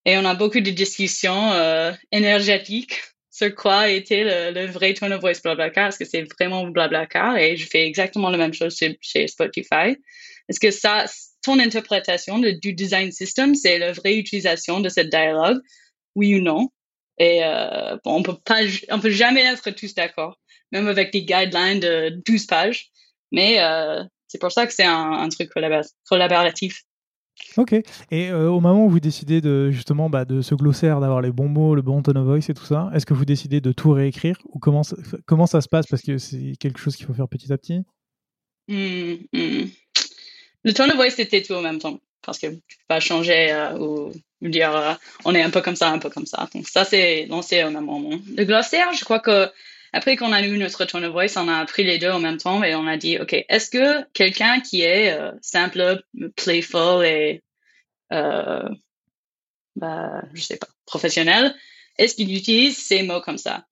[0.05, 3.01] Et on a beaucoup de discussions euh, énergétiques
[3.33, 5.87] sur quoi était le, le, vrai tone of voice Blablacar?
[5.87, 7.35] Est-ce que c'est vraiment Blablacar?
[7.35, 9.97] Et je fais exactement la même chose chez, chez Spotify.
[10.47, 11.05] Est-ce que ça,
[11.41, 15.57] ton interprétation du design system, c'est la vraie utilisation de cette dialogue?
[16.13, 16.69] Oui ou non?
[17.17, 18.59] Et euh, bon, on peut pas,
[18.91, 20.39] on peut jamais être tous d'accord,
[20.71, 22.91] même avec des guidelines de 12 pages.
[23.31, 25.49] Mais euh, c'est pour ça que c'est un, un, truc
[26.07, 26.83] collaboratif.
[27.57, 27.73] Ok.
[28.11, 31.31] Et euh, au moment où vous décidez de justement bah, de ce glossaire, d'avoir les
[31.31, 33.71] bons mots, le bon tone of voice et tout ça, est-ce que vous décidez de
[33.71, 35.85] tout réécrire ou comment ça, comment ça se passe?
[35.87, 37.81] Parce que c'est quelque chose qu'il faut faire petit à petit
[38.67, 39.65] mmh, mmh.
[40.63, 43.51] Le tone of voice c'était tout en même temps parce que tu peux pas changer
[43.51, 44.93] euh, ou, dire euh,
[45.25, 46.47] on est un peu comme ça, un peu comme ça.
[46.53, 48.17] Donc ça c'est lancé au même moment.
[48.35, 49.49] Le glossaire, je crois que
[49.93, 52.37] après qu'on a eu notre tone of voice, on a pris les deux en même
[52.37, 56.03] temps et on a dit, OK, est-ce que quelqu'un qui est euh, simple,
[56.35, 57.43] playful et,
[58.11, 58.67] euh,
[59.75, 61.55] bah, je sais pas, professionnel,
[61.97, 63.65] est-ce qu'il utilise ces mots comme ça?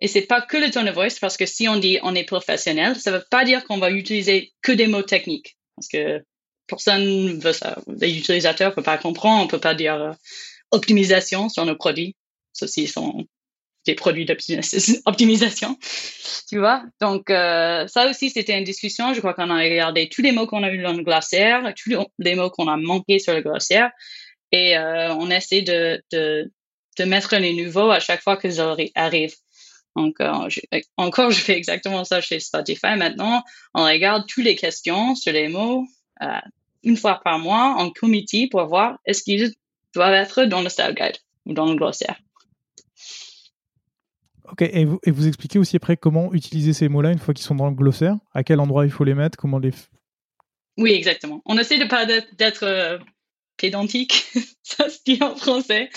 [0.00, 2.24] Et c'est pas que le tone of voice parce que si on dit on est
[2.24, 6.22] professionnel, ça veut pas dire qu'on va utiliser que des mots techniques parce que
[6.66, 7.78] personne veut ça.
[7.88, 10.12] Les utilisateurs peuvent pas comprendre, on peut pas dire euh,
[10.70, 12.14] optimisation sur nos produits.
[12.52, 13.26] Ceux-ci sont
[13.86, 15.78] des produits d'optimisation,
[16.48, 16.82] tu vois.
[17.00, 19.14] Donc euh, ça aussi, c'était une discussion.
[19.14, 21.96] Je crois qu'on a regardé tous les mots qu'on a eu dans le glossaire, tous
[22.18, 23.90] les mots qu'on a manqués sur le glossaire,
[24.52, 26.50] et euh, on essaie de, de,
[27.04, 28.60] mettre les nouveaux à chaque fois qu'ils
[28.94, 29.36] arrivent.
[29.96, 30.48] Donc, euh,
[30.96, 32.96] encore, je fais exactement ça chez Spotify.
[32.96, 33.42] Maintenant,
[33.74, 35.86] on regarde toutes les questions sur les mots
[36.22, 36.40] euh,
[36.82, 39.54] une fois par mois en comité pour voir est-ce qu'ils
[39.94, 42.16] doivent être dans le style guide ou dans le glossaire.
[44.50, 47.44] Ok, et vous, et vous, expliquez aussi après comment utiliser ces mots-là une fois qu'ils
[47.44, 48.16] sont dans le glossaire?
[48.32, 49.36] À quel endroit il faut les mettre?
[49.36, 49.72] Comment les.
[50.78, 51.42] Oui, exactement.
[51.46, 52.98] On essaie de pas d'être euh,
[53.56, 54.26] pédantique,
[54.62, 55.90] ça se dit en français,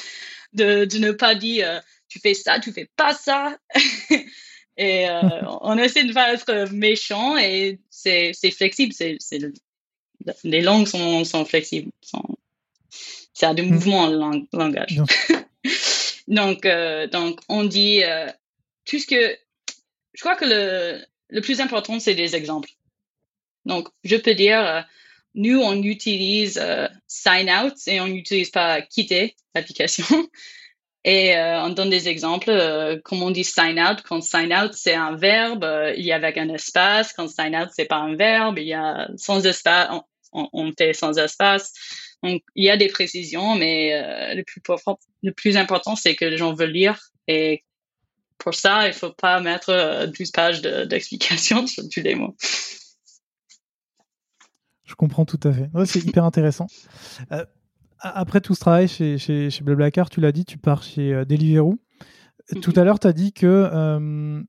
[0.53, 3.57] de, de ne pas dire euh, tu fais ça, tu fais pas ça.
[4.77, 5.21] et euh,
[5.61, 8.93] on essaie de pas être méchant et c'est flexible.
[8.93, 9.17] C'est
[10.43, 11.91] les langues sont, sont flexibles.
[12.01, 12.23] Sont,
[13.33, 13.73] c'est à des mm.
[13.73, 15.01] mouvements en langage.
[16.27, 18.01] donc, euh, donc, on dit
[18.89, 19.37] tout que
[20.13, 22.69] je crois que le, le plus important, c'est des exemples.
[23.65, 24.81] Donc, je peux dire, euh,
[25.35, 30.05] nous, on utilise euh, sign out et on n'utilise pas quitter l'application.
[31.05, 32.51] Et euh, on donne des exemples,
[33.05, 34.01] comme on dit sign out.
[34.01, 37.13] Quand sign out, c'est un verbe, il y a avec un espace.
[37.13, 39.87] Quand sign out, c'est pas un verbe, il y a sans espace,
[40.33, 41.71] on, on, fait sans espace.
[42.21, 44.61] Donc, il y a des précisions, mais le, plus,
[45.23, 46.99] le plus important, c'est que les gens veulent lire
[47.29, 47.63] et
[48.39, 52.35] pour ça, il faut pas mettre 12 euh, pages d'explications sur tous les mots.
[54.85, 55.69] Je comprends tout à fait.
[55.85, 56.67] c'est hyper intéressant.
[57.31, 57.45] Euh,
[57.99, 61.25] après tout ce travail chez, chez, chez Blablacar, tu l'as dit, tu pars chez euh,
[61.25, 61.77] Deliveroo.
[62.63, 64.41] Tout à l'heure, tu as dit que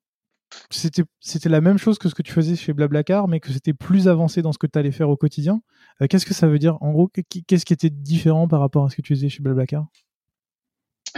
[0.71, 4.09] c'était la même chose que ce que tu faisais chez Blablacar, mais que c'était plus
[4.09, 5.61] avancé dans ce que tu allais faire au quotidien.
[6.09, 6.79] Qu'est-ce que ça veut dire?
[6.81, 7.11] En gros,
[7.47, 9.85] qu'est-ce qui était différent par rapport à ce que tu faisais chez Blablacar?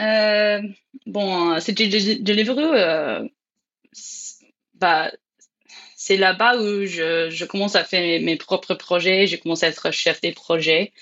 [0.03, 0.61] Euh,
[1.07, 2.61] bon, c'était Deliveroo.
[2.61, 3.29] Euh,
[4.75, 5.13] bah,
[5.97, 9.27] c'est là-bas où je, je, commence à faire mes, propres projets.
[9.27, 10.93] J'ai commencé à être chef des projets.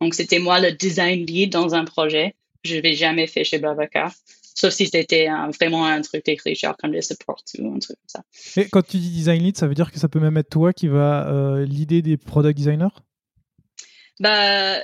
[0.00, 2.34] Donc, c'était moi le design lead dans un projet.
[2.64, 4.12] Je n'avais jamais fait chez Babacar.
[4.54, 5.28] Sauf si c'était
[5.60, 8.60] vraiment un truc écrit, genre comme des supports ou un truc comme ça.
[8.60, 10.72] Et quand tu dis design lead, ça veut dire que ça peut même être toi
[10.72, 12.88] qui va euh, l'idée des product designers?
[14.18, 14.82] Bah,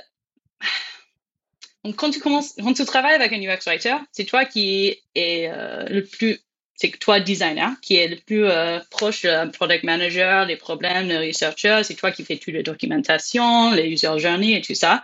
[1.85, 5.51] donc, quand tu commences, quand tu travailles avec un UX writer, c'est toi qui est
[5.53, 6.39] euh, le plus,
[6.73, 11.19] c'est toi designer qui est le plus euh, proche du product manager, les problèmes, le
[11.19, 11.81] researcher.
[11.83, 15.03] C'est toi qui fais toute la documentation, les user journey et tout ça.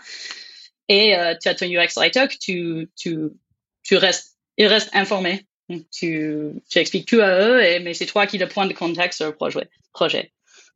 [0.89, 3.15] Et euh, tu as ton UX writer tu, tu,
[3.83, 5.45] tu restes, il reste informé.
[5.91, 9.27] tu, tu expliques tout à eux, mais c'est toi qui le point de contact sur
[9.27, 9.69] le projet.
[9.93, 10.31] projet.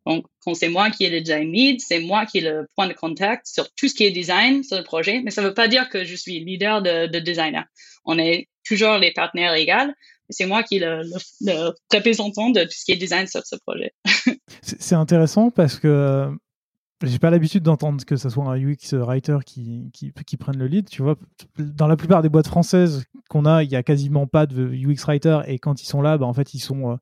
[0.05, 2.87] Donc, quand c'est moi qui ai le design lead, c'est moi qui ai le point
[2.87, 5.53] de contact sur tout ce qui est design sur le projet, mais ça ne veut
[5.53, 7.65] pas dire que je suis leader de, de designer.
[8.05, 9.93] On est toujours les partenaires égaux,
[10.29, 11.01] c'est moi qui est le,
[11.41, 13.93] le, représentant de tout ce qui est design sur ce projet.
[14.61, 16.29] c'est intéressant parce que
[17.03, 19.91] j'ai pas l'habitude d'entendre que ce soit un UX writer qui,
[20.39, 20.89] prenne le lead.
[20.89, 21.15] Tu vois,
[21.57, 25.03] dans la plupart des boîtes françaises qu'on a, il y a quasiment pas de UX
[25.05, 26.95] writer et quand ils sont là, bah, en fait, ils sont euh,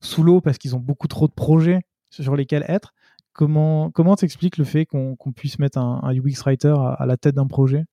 [0.00, 2.94] sous l'eau parce qu'ils ont beaucoup trop de projets sur lesquels être.
[3.32, 7.46] Comment comment t'expliques le fait qu'on puisse mettre un, UX writer à, la tête d'un
[7.46, 7.84] projet?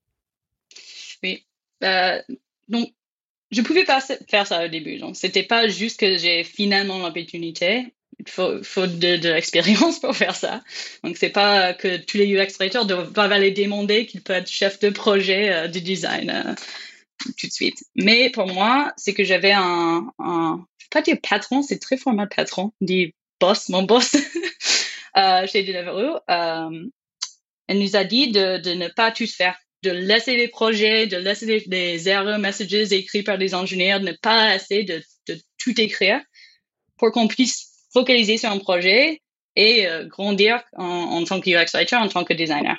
[1.24, 1.46] Oui,
[1.84, 2.20] euh,
[2.68, 2.90] donc
[3.52, 4.98] je pouvais pas faire ça au début.
[4.98, 10.36] Donc c'était pas juste que j'ai finalement l'opportunité il faut, faut de, l'expérience pour faire
[10.36, 10.64] ça.
[11.04, 14.80] Donc, c'est pas que tous les UX writers doivent aller demander qu'ils peuvent être chef
[14.80, 16.54] de projet euh, du design euh,
[17.38, 17.84] tout de suite.
[17.96, 22.30] Mais pour moi, c'est que j'avais un, je vais pas dire patron, c'est très formal
[22.30, 22.74] patron,
[23.40, 24.16] boss, mon boss,
[25.18, 26.20] euh, chez Deliveroo.
[26.30, 26.86] Euh,
[27.68, 31.46] elle nous a dit de, ne pas tout faire, de laisser les projets, de laisser
[31.46, 35.04] les, les error messages écrits par les ingénieurs, de ne pas essayer de,
[35.58, 36.22] tout écrire
[36.98, 39.22] pour qu'on puisse focaliser sur un projet
[39.56, 42.78] et euh, grandir en, tant que UX writer, en tant que designer.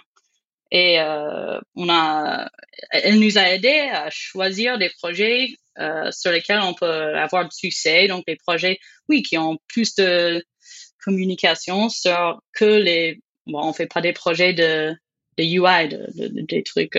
[0.71, 2.49] Et euh, on a,
[2.91, 7.57] elle nous a aidé à choisir des projets euh, sur lesquels on peut avoir du
[7.57, 8.09] succès.
[8.09, 10.45] Donc des projets, oui, qui ont plus de
[11.05, 13.21] communication sur que les.
[13.47, 14.95] Bon, on fait pas des projets de,
[15.39, 16.99] de UI, de, des trucs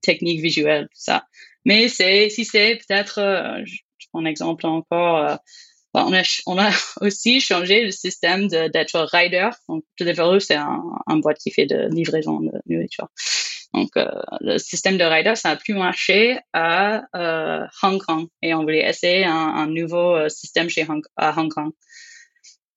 [0.00, 1.24] techniques visuels, tout ça.
[1.64, 3.20] Mais c'est si c'est peut-être,
[3.64, 5.38] je prends un exemple encore
[5.94, 9.48] on, a, on a aussi changé le système d'être rider.
[9.68, 13.08] Donc, Deliveroo, c'est un, un boîte qui fait de livraison de nourriture.
[13.74, 14.06] Donc, euh,
[14.40, 18.88] le système de rider, ça n'a plus marché à euh, Hong Kong et on voulait
[18.88, 21.72] essayer un, nouveau euh, système chez Hong, à Hong Kong.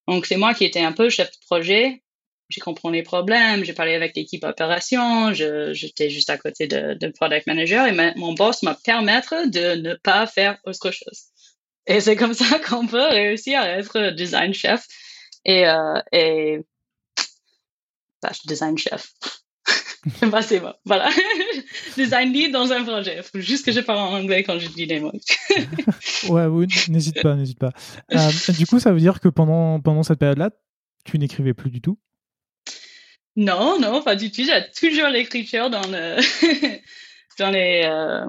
[0.08, 2.04] Donc, c'est moi qui étais un peu chef de projet.
[2.49, 7.08] J'ai compris les problèmes, j'ai parlé avec l'équipe opération, j'étais juste à côté de, de
[7.08, 9.08] product manager et mon boss m'a permis
[9.49, 11.32] de ne pas faire autre chose.
[11.88, 14.86] Et c'est comme ça qu'on peut réussir à être design chef
[15.45, 16.60] et, euh, et
[18.21, 19.13] bah, design chef.
[20.32, 20.74] bah, c'est bon.
[20.86, 21.10] Voilà.
[21.98, 23.18] design lead dans un projet.
[23.18, 25.12] Il faut juste que je parle en anglais quand je dis des mots.
[26.30, 27.72] ouais, oui, n'hésite pas, n'hésite pas.
[28.14, 30.52] Euh, du coup, ça veut dire que pendant, pendant cette période-là,
[31.06, 32.00] tu n'écrivais plus du tout?
[33.36, 34.44] Non, non, pas du tout.
[34.44, 36.20] J'ai toujours l'écriture dans le
[37.40, 38.28] dans les euh,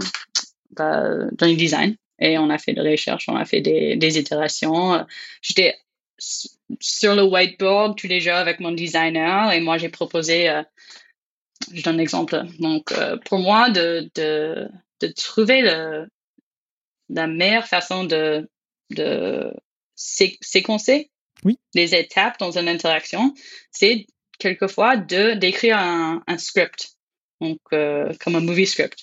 [0.77, 4.19] bah, dans les designs et on a fait des recherches, on a fait des, des
[4.19, 5.05] itérations.
[5.43, 5.75] J'étais
[6.81, 10.63] sur le whiteboard tous les jours avec mon designer et moi j'ai proposé, euh,
[11.72, 12.42] je donne un exemple.
[12.59, 14.68] Donc euh, pour moi de, de,
[15.01, 16.09] de trouver le,
[17.09, 18.48] la meilleure façon de,
[18.90, 19.53] de
[19.94, 21.11] séquencer
[21.44, 21.59] oui.
[21.75, 23.35] les étapes dans une interaction,
[23.70, 24.07] c'est
[24.38, 26.92] quelquefois de d'écrire un, un script,
[27.40, 28.98] donc euh, comme un movie script.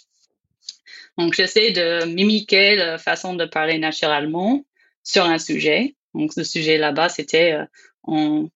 [1.19, 4.63] Donc, j'essaie de mimiquer la façon de parler naturellement
[5.03, 5.95] sur un sujet.
[6.13, 7.65] Donc, ce sujet là-bas, c'était euh,
[8.03, 8.49] on,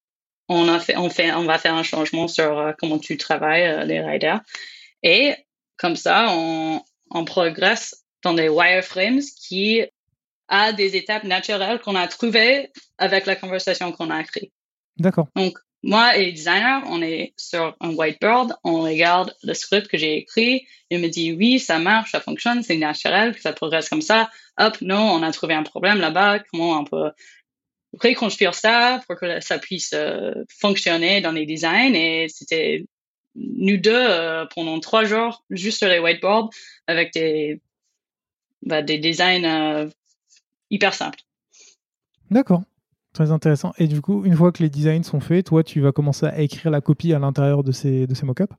[0.50, 3.66] on, a fait, on, fait, on va faire un changement sur euh, comment tu travailles
[3.66, 4.42] euh, les riders.
[5.02, 5.36] Et
[5.78, 9.82] comme ça, on, on progresse dans des wireframes qui
[10.48, 14.52] a des étapes naturelles qu'on a trouvées avec la conversation qu'on a créée.
[14.98, 15.28] D'accord.
[15.36, 19.98] Donc, moi et le designer, on est sur un whiteboard, on regarde le script que
[19.98, 23.90] j'ai écrit, il me dit oui, ça marche, ça fonctionne, c'est naturel, que ça progresse
[23.90, 24.30] comme ça.
[24.58, 27.12] Hop, non, on a trouvé un problème là-bas, comment on peut
[28.02, 31.94] reconstruire ça pour que ça puisse euh, fonctionner dans les designs.
[31.94, 32.86] Et c'était
[33.36, 36.50] nous deux euh, pendant trois jours juste sur les whiteboards
[36.88, 37.62] avec des,
[38.62, 39.90] bah, des designs euh,
[40.70, 41.20] hyper simples.
[42.30, 42.64] D'accord.
[43.14, 43.74] Très intéressant.
[43.78, 46.40] Et du coup, une fois que les designs sont faits, toi, tu vas commencer à
[46.42, 48.54] écrire la copie à l'intérieur de ces, de ces mock-ups?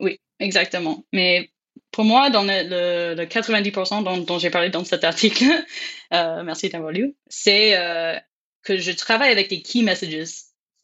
[0.00, 1.04] Oui, exactement.
[1.12, 1.50] Mais
[1.92, 5.44] pour moi, dans le, le, 90% dont, dont j'ai parlé dans cet article,
[6.12, 8.18] euh, merci d'avoir lu, c'est euh,
[8.66, 10.28] que je travaille avec des key messages.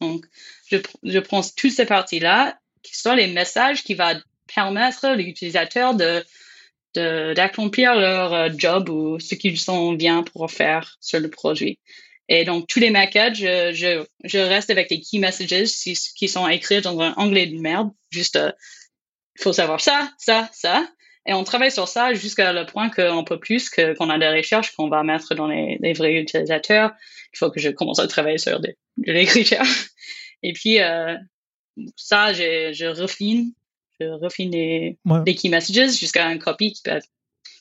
[0.01, 0.25] Donc,
[0.69, 4.19] je, je prends toutes ces parties-là, qui sont les messages qui vont
[4.53, 6.23] permettre à l'utilisateur de
[6.95, 11.79] d'accomplir leur euh, job ou ce qu'ils sont bien pour faire sur le produit.
[12.29, 15.71] Et donc, tous les maquettes, je, je, je reste avec les key messages
[16.15, 17.89] qui sont écrits dans un anglais de merde.
[18.11, 18.51] Juste, il euh,
[19.39, 20.87] faut savoir ça, ça, ça.
[21.25, 24.75] Et on travaille sur ça jusqu'à le point qu'on peut plus, qu'on a des recherches
[24.75, 26.91] qu'on va mettre dans les, les, vrais utilisateurs.
[27.33, 29.63] Il faut que je commence à travailler sur de, de l'écriture.
[30.43, 31.15] Et puis, euh,
[31.95, 33.53] ça, je, je refine,
[33.99, 36.99] je refine les, les key messages jusqu'à un copy qui peut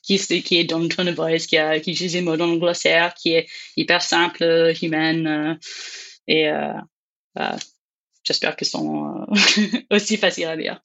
[0.03, 3.15] qui, qui est dans ton voice, qui, a, qui utilise des mots dans le glossaire,
[3.15, 5.27] qui est hyper simple, humaine.
[5.27, 5.55] Euh,
[6.27, 6.73] et euh,
[7.35, 7.57] bah,
[8.25, 10.81] j'espère qu'ils sont euh, aussi faciles à lire.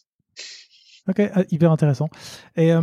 [1.08, 2.10] Ok, ah, hyper intéressant.
[2.56, 2.74] Et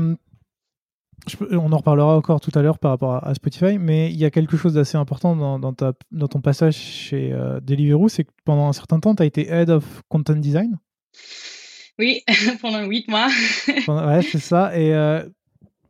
[1.51, 4.31] on en reparlera encore tout à l'heure par rapport à, Spotify, mais il y a
[4.31, 8.68] quelque chose d'assez important dans, dans, ta, dans, ton passage chez Deliveroo, c'est que pendant
[8.68, 10.79] un certain temps, tu as été Head of Content Design.
[11.99, 12.22] Oui,
[12.61, 13.29] pendant huit mois.
[13.89, 14.79] ouais, c'est ça.
[14.79, 14.93] Et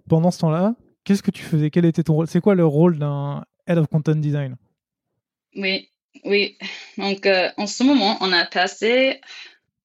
[0.08, 0.74] pendant ce temps-là,
[1.04, 1.70] qu'est-ce que tu faisais?
[1.70, 2.26] Quel était ton rôle?
[2.26, 4.56] C'est quoi le rôle d'un Head of Content Design?
[5.56, 5.88] Oui,
[6.24, 6.56] oui.
[6.98, 9.20] Donc, en ce moment, on a passé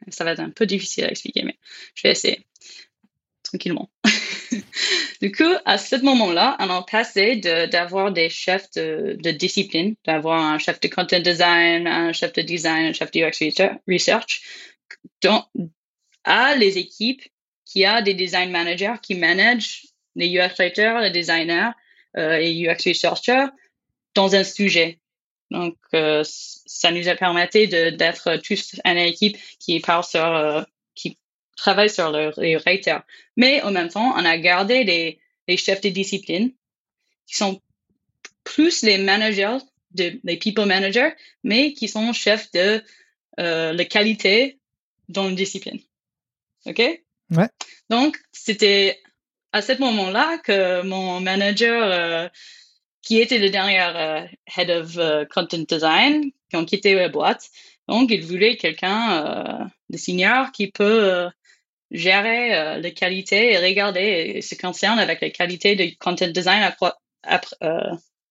[0.09, 1.57] ça va être un peu difficile à expliquer, mais
[1.95, 2.45] je vais essayer
[3.43, 3.89] tranquillement.
[5.21, 7.37] du coup, à ce moment-là, on a passé
[7.71, 12.85] d'avoir des chefs de, discipline, d'avoir un chef de content design, un chef de design,
[12.85, 14.41] un chef de UX research,
[16.23, 17.23] à les équipes
[17.65, 19.85] qui a des design managers qui managent
[20.15, 21.71] les UX writers, les designers
[22.17, 23.47] euh, et UX researchers
[24.15, 24.99] dans un sujet.
[25.51, 30.61] Donc, euh, ça nous a permis d'être tous une équipe qui parle sur, euh,
[30.95, 31.17] qui
[31.57, 33.03] travaille sur le, les writers.
[33.35, 36.51] Mais en même temps, on a gardé les, les chefs de discipline
[37.25, 37.61] qui sont
[38.43, 39.57] plus les managers,
[39.91, 41.11] de, les people managers,
[41.43, 42.83] mais qui sont chefs de
[43.39, 44.59] euh, la qualité
[45.07, 45.79] dans une discipline.
[46.65, 46.79] OK?
[46.79, 47.49] Ouais.
[47.89, 48.99] Donc, c'était
[49.51, 52.27] à ce moment-là que mon manager euh,
[53.01, 54.25] qui était le dernier euh,
[54.57, 57.49] head of euh, content design, qui ont quitté la boîte.
[57.87, 61.29] Donc, il voulait quelqu'un euh, de senior qui peut
[61.91, 66.91] gérer la qualité et regarder et se concerne avec la qualité de content design après,
[67.23, 67.55] après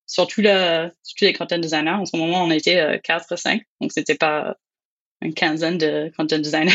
[0.07, 1.91] surtout, le, surtout les content designers.
[1.91, 4.57] En ce moment, on était 4 ou 5, donc c'était pas
[5.23, 6.71] une quinzaine de content designers.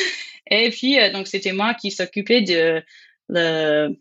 [0.50, 2.82] Et puis, donc, c'était moi qui s'occupais de
[3.30, 3.96] le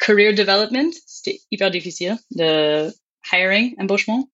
[0.00, 2.90] career development, c'était hyper difficile, de
[3.30, 4.28] hiring, embauchement,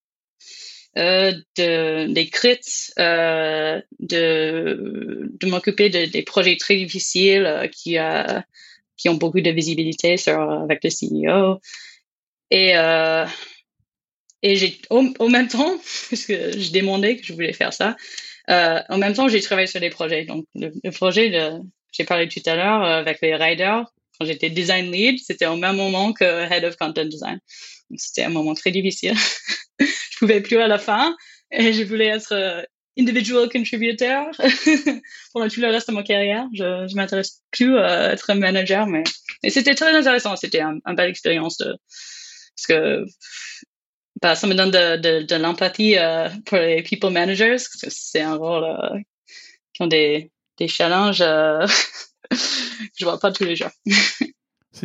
[0.97, 7.99] euh, de, des crits, euh, de, de m'occuper de, des projets très difficiles euh, qui,
[7.99, 8.41] euh,
[8.97, 11.61] qui ont beaucoup de visibilité sur, avec le CEO.
[12.51, 13.27] Et, euh,
[14.43, 15.77] et j'ai, au, même temps,
[16.11, 17.97] parce que je demandais que je voulais faire ça,
[18.49, 20.25] euh, en même temps, j'ai travaillé sur des projets.
[20.25, 21.31] Donc, le, le projet
[21.93, 25.77] j'ai parlé tout à l'heure avec les riders, quand j'étais design lead, c'était au même
[25.77, 27.39] moment que head of content design.
[27.97, 29.15] C'était un moment très difficile.
[29.79, 31.17] je pouvais plus à la fin
[31.51, 32.63] et je voulais être euh,
[32.99, 34.27] individual contributor
[35.33, 36.47] pendant tout le reste de ma carrière.
[36.55, 39.05] Je, je m'intéresse plus à être manager, mais
[39.49, 40.35] c'était très intéressant.
[40.37, 41.77] C'était une un belle expérience de
[42.57, 43.05] parce que
[44.23, 47.59] bah, ça me donne de, de, l'empathie euh, pour les people managers.
[47.59, 48.99] C'est un rôle euh,
[49.75, 51.23] qui ont des, des challenges
[52.31, 53.71] je vois pas tous les jours.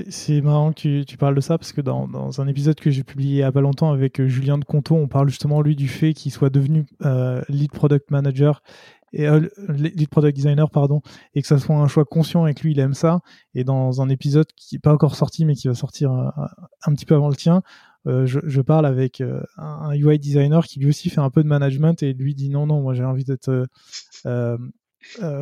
[0.09, 3.31] C'est marrant que tu, parles de ça parce que dans, un épisode que j'ai publié
[3.31, 5.89] il y a pas longtemps avec euh, Julien de Conto, on parle justement lui du
[5.89, 8.63] fait qu'il soit devenu euh, lead product manager
[9.11, 11.01] et euh, lead product designer pardon
[11.35, 13.19] et que ça soit un choix conscient et que lui il aime ça
[13.53, 17.05] et dans un épisode qui n'est pas encore sorti mais qui va sortir un, petit
[17.05, 17.61] peu avant le tien
[18.05, 19.21] je, parle avec
[19.57, 22.65] un UI designer qui lui aussi fait un peu de management et lui dit non
[22.65, 23.67] non moi j'ai envie d'être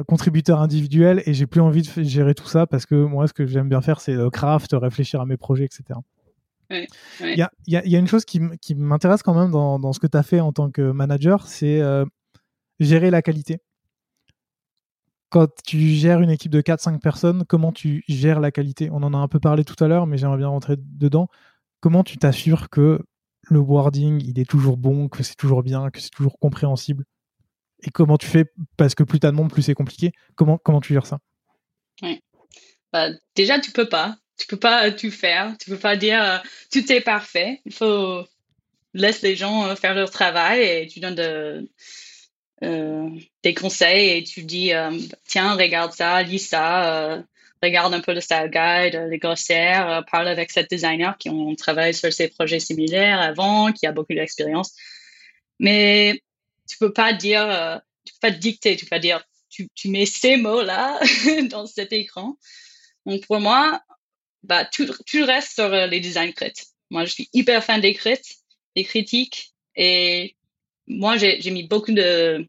[0.08, 3.46] contributeur individuel et j'ai plus envie de gérer tout ça parce que moi ce que
[3.46, 6.00] j'aime bien faire c'est le craft, réfléchir à mes projets, etc.
[6.72, 6.88] Il
[7.22, 8.40] y, a, y, a, une chose qui,
[8.76, 11.82] m'intéresse quand même dans, dans ce que tu as fait en tant que manager, c'est
[11.82, 12.06] euh,
[12.80, 13.60] gérer la qualité.
[15.30, 18.90] Quand tu gères une équipe de 4-5 personnes, comment tu gères la qualité?
[18.92, 21.28] On en a un peu parlé tout à l'heure, mais j'aimerais bien rentrer dedans.
[21.82, 23.00] Comment tu t'assures que
[23.50, 27.06] le wording, il est toujours bon, que c'est toujours bien, que c'est toujours compréhensible?
[27.84, 28.46] Et comment tu fais
[28.78, 30.12] Parce que plus t'as de monde, plus c'est compliqué.
[30.36, 31.20] Comment, comment tu gères ça?
[32.02, 32.22] Ouais.
[32.92, 34.18] bah, Déjà, tu peux pas.
[34.38, 35.56] Tu peux pas tout faire.
[35.60, 36.38] Tu peux pas dire euh,
[36.72, 37.62] tout est parfait.
[37.66, 38.26] Il faut
[38.94, 41.70] laisser les gens euh, faire leur travail et tu donnes de,
[42.64, 43.10] euh,
[43.44, 44.72] des conseils et tu dis
[45.26, 47.24] tiens, regarde ça, lis ça.
[47.62, 51.92] Regarde un peu le style guide, les grossières, parle avec cette designer qui ont travaillé
[51.92, 54.74] sur ces projets similaires avant, qui a beaucoup d'expérience.
[55.60, 56.22] Mais
[56.70, 59.90] tu peux pas dire, euh, tu peux pas dicter, tu peux pas dire, tu, tu
[59.90, 61.00] mets ces mots-là
[61.50, 62.38] dans cet écran.
[63.06, 63.82] Donc pour moi,
[64.44, 66.54] bah, tout, tout reste sur euh, les design crits.
[66.92, 67.98] Moi, je suis hyper fan des
[68.76, 70.36] des critiques, et
[70.88, 72.48] moi, j'ai mis beaucoup de,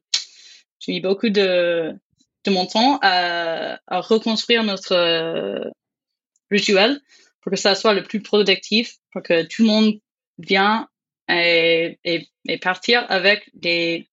[0.78, 1.94] j'ai mis beaucoup de,
[2.44, 5.70] de mon temps à, à reconstruire notre euh,
[6.50, 7.00] rituel
[7.40, 10.00] pour que ça soit le plus productif, pour que tout le monde
[10.38, 10.86] vienne
[11.28, 14.09] et, et, et partir avec des,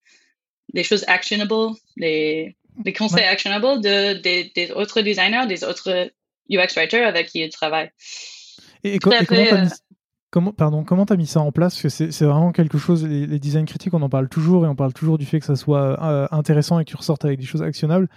[0.73, 6.11] des choses actionable, des, des conseils actionables de, des, des, autres designers, des autres
[6.49, 7.91] UX writers avec qui ils travaillent.
[8.83, 9.69] Et, comment tu as mis,
[10.29, 11.81] comment, pardon, comment as mis ça en place?
[11.81, 14.67] Parce que c'est vraiment quelque chose, les, les design critiques, on en parle toujours et
[14.67, 17.39] on parle toujours du fait que ça soit euh, intéressant et que tu ressortes avec
[17.39, 18.07] des choses actionnables.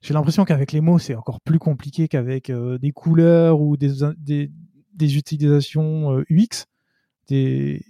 [0.00, 3.90] J'ai l'impression qu'avec les mots, c'est encore plus compliqué qu'avec euh, des couleurs ou des,
[4.16, 4.50] des,
[4.94, 6.64] des utilisations euh, UX.
[7.28, 7.84] Des,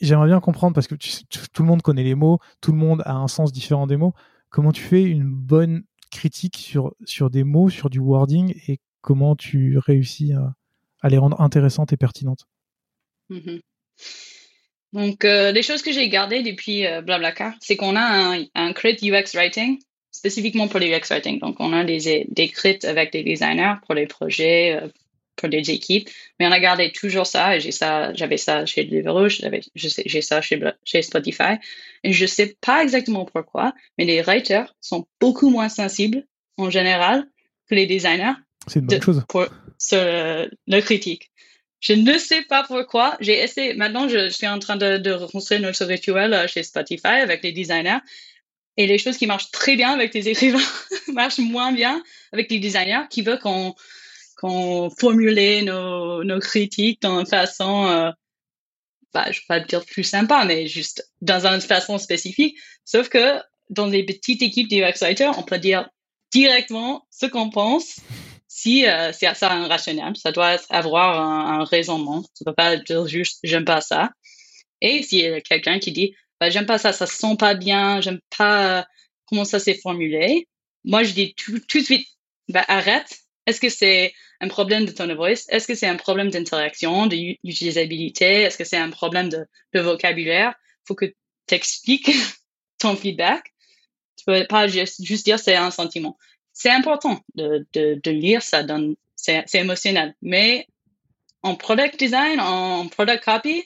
[0.00, 3.14] j'aimerais bien comprendre, parce que tout le monde connaît les mots, tout le monde a
[3.14, 4.14] un sens différent des mots.
[4.50, 9.36] Comment tu fais une bonne critiques sur, sur des mots, sur du wording et comment
[9.36, 12.46] tu réussis à, les rendre intéressantes et pertinentes?
[13.30, 13.60] Mm-hmm.
[14.92, 18.72] Donc, euh, les choses que j'ai gardées depuis euh, Blablacar, c'est qu'on a un, un
[18.72, 19.78] crit UX Writing
[20.10, 21.38] spécifiquement pour les UX Writing.
[21.38, 24.88] Donc, on a des, des crits avec des designers pour les projets, euh,
[25.36, 26.08] pour des équipes,
[26.38, 30.40] mais on a gardé toujours ça et j'ai ça, j'avais ça chez Deliveroo, j'ai ça
[30.40, 31.56] chez, chez Spotify
[32.02, 36.24] et je sais pas exactement pourquoi, mais les writers sont beaucoup moins sensibles
[36.56, 37.26] en général
[37.68, 38.34] que les designers.
[38.66, 39.22] C'est une bonne chose.
[39.28, 39.46] Pour,
[39.92, 41.30] le critique.
[41.80, 43.16] Je ne sais pas pourquoi.
[43.20, 43.74] J'ai essayé.
[43.74, 47.52] Maintenant, je, suis en train de, de reconstruire notre rituel euh, chez Spotify avec les
[47.52, 47.98] designers.
[48.76, 50.58] Et les choses qui marchent très bien avec les écrivains
[51.12, 53.74] marchent moins bien avec les designers qui veulent qu'on
[54.36, 58.10] qu'on formule nos, nos critiques dans une façon, euh,
[59.12, 62.56] bah, je vais pas dire plus sympa, mais juste dans une façon spécifique.
[62.84, 65.88] Sauf que dans les petites équipes des writers, on peut dire
[66.32, 68.00] directement ce qu'on pense
[68.48, 72.22] si euh, c'est ça un rationnel, ça doit avoir un, raisonnement.
[72.22, 74.10] Ça ne peut pas dire juste j'aime pas ça.
[74.80, 77.54] Et s'il y a quelqu'un qui dit bah, j'aime pas ça, ça se sent pas
[77.54, 78.82] bien, j'aime pas euh,
[79.26, 80.48] comment ça s'est formulé,
[80.84, 82.06] moi je dis tout, tout de suite
[82.48, 83.18] bah, arrête.
[83.46, 85.46] Est-ce que c'est un problème de ton voice?
[85.48, 88.42] Est-ce que c'est un problème d'interaction, d'utilisabilité?
[88.42, 90.54] Est-ce que c'est un problème de, de vocabulaire?
[90.84, 92.10] Faut que tu expliques
[92.78, 93.54] ton feedback.
[94.16, 96.16] Tu peux pas juste, juste dire c'est un sentiment
[96.56, 98.64] c'est important de, lire, ça
[99.14, 100.14] c'est, émotionnel.
[100.22, 100.66] Mais
[101.42, 103.62] en product design, en product copy,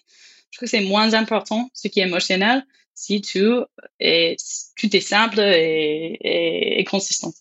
[0.51, 3.65] je trouve que c'est moins important ce qui est émotionnel si tout
[4.01, 4.37] est
[5.01, 7.33] simple et, consistant.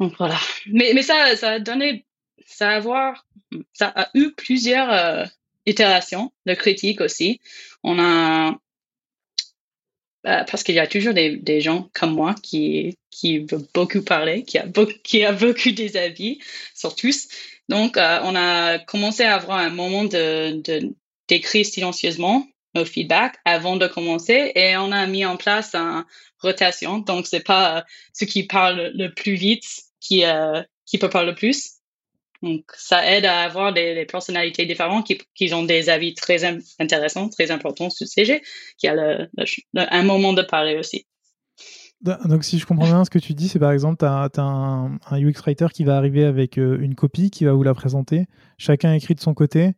[0.00, 0.38] Donc voilà.
[0.66, 2.06] Mais, mais ça, ça a donné,
[2.46, 3.26] ça a avoir,
[3.72, 5.24] ça a eu plusieurs euh,
[5.66, 7.40] itérations de critiques aussi.
[7.82, 8.58] On a
[10.26, 14.02] euh, parce qu'il y a toujours des, des, gens comme moi qui, qui veulent beaucoup
[14.02, 16.40] parler, qui a, beaucoup, qui a beaucoup des avis
[16.74, 17.28] sur tous.
[17.68, 20.60] Donc, euh, on a commencé à avoir un moment de,
[21.28, 26.04] d'écrire silencieusement nos feedbacks avant de commencer et on a mis en place une
[26.40, 26.98] rotation.
[26.98, 31.34] Donc, c'est pas ceux qui parlent le plus vite qui, euh, qui peut parler le
[31.34, 31.78] plus.
[32.42, 36.44] Donc, ça aide à avoir des, personnalités différentes qui, ont des avis très
[36.78, 38.42] intéressants, très importants sur le sujet,
[38.76, 39.26] qui a
[39.74, 41.06] un moment de parler aussi.
[42.00, 44.98] Donc, si je comprends bien ce que tu dis, c'est par exemple, tu as, un,
[45.10, 48.26] UX Writer qui va arriver avec euh, une copie, qui va vous la présenter.
[48.56, 49.72] Chacun écrit de son côté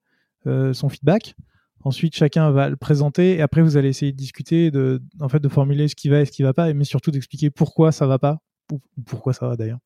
[0.46, 1.34] euh, son feedback.
[1.82, 5.40] Ensuite, chacun va le présenter et après, vous allez essayer de discuter, de, en fait,
[5.40, 8.06] de formuler ce qui va et ce qui va pas, mais surtout d'expliquer pourquoi ça
[8.06, 8.38] va pas
[8.70, 9.78] ou pourquoi ça va d'ailleurs.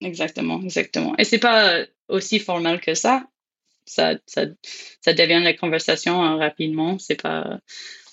[0.00, 1.14] Exactement, exactement.
[1.18, 3.26] Et c'est pas aussi formel que ça.
[3.84, 4.46] Ça, ça,
[5.00, 6.98] ça devient la conversation hein, rapidement.
[6.98, 7.60] C'est pas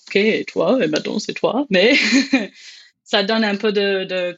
[0.08, 1.66] OK, et toi, et maintenant c'est toi.
[1.70, 1.96] Mais
[3.04, 4.38] ça donne un peu de, de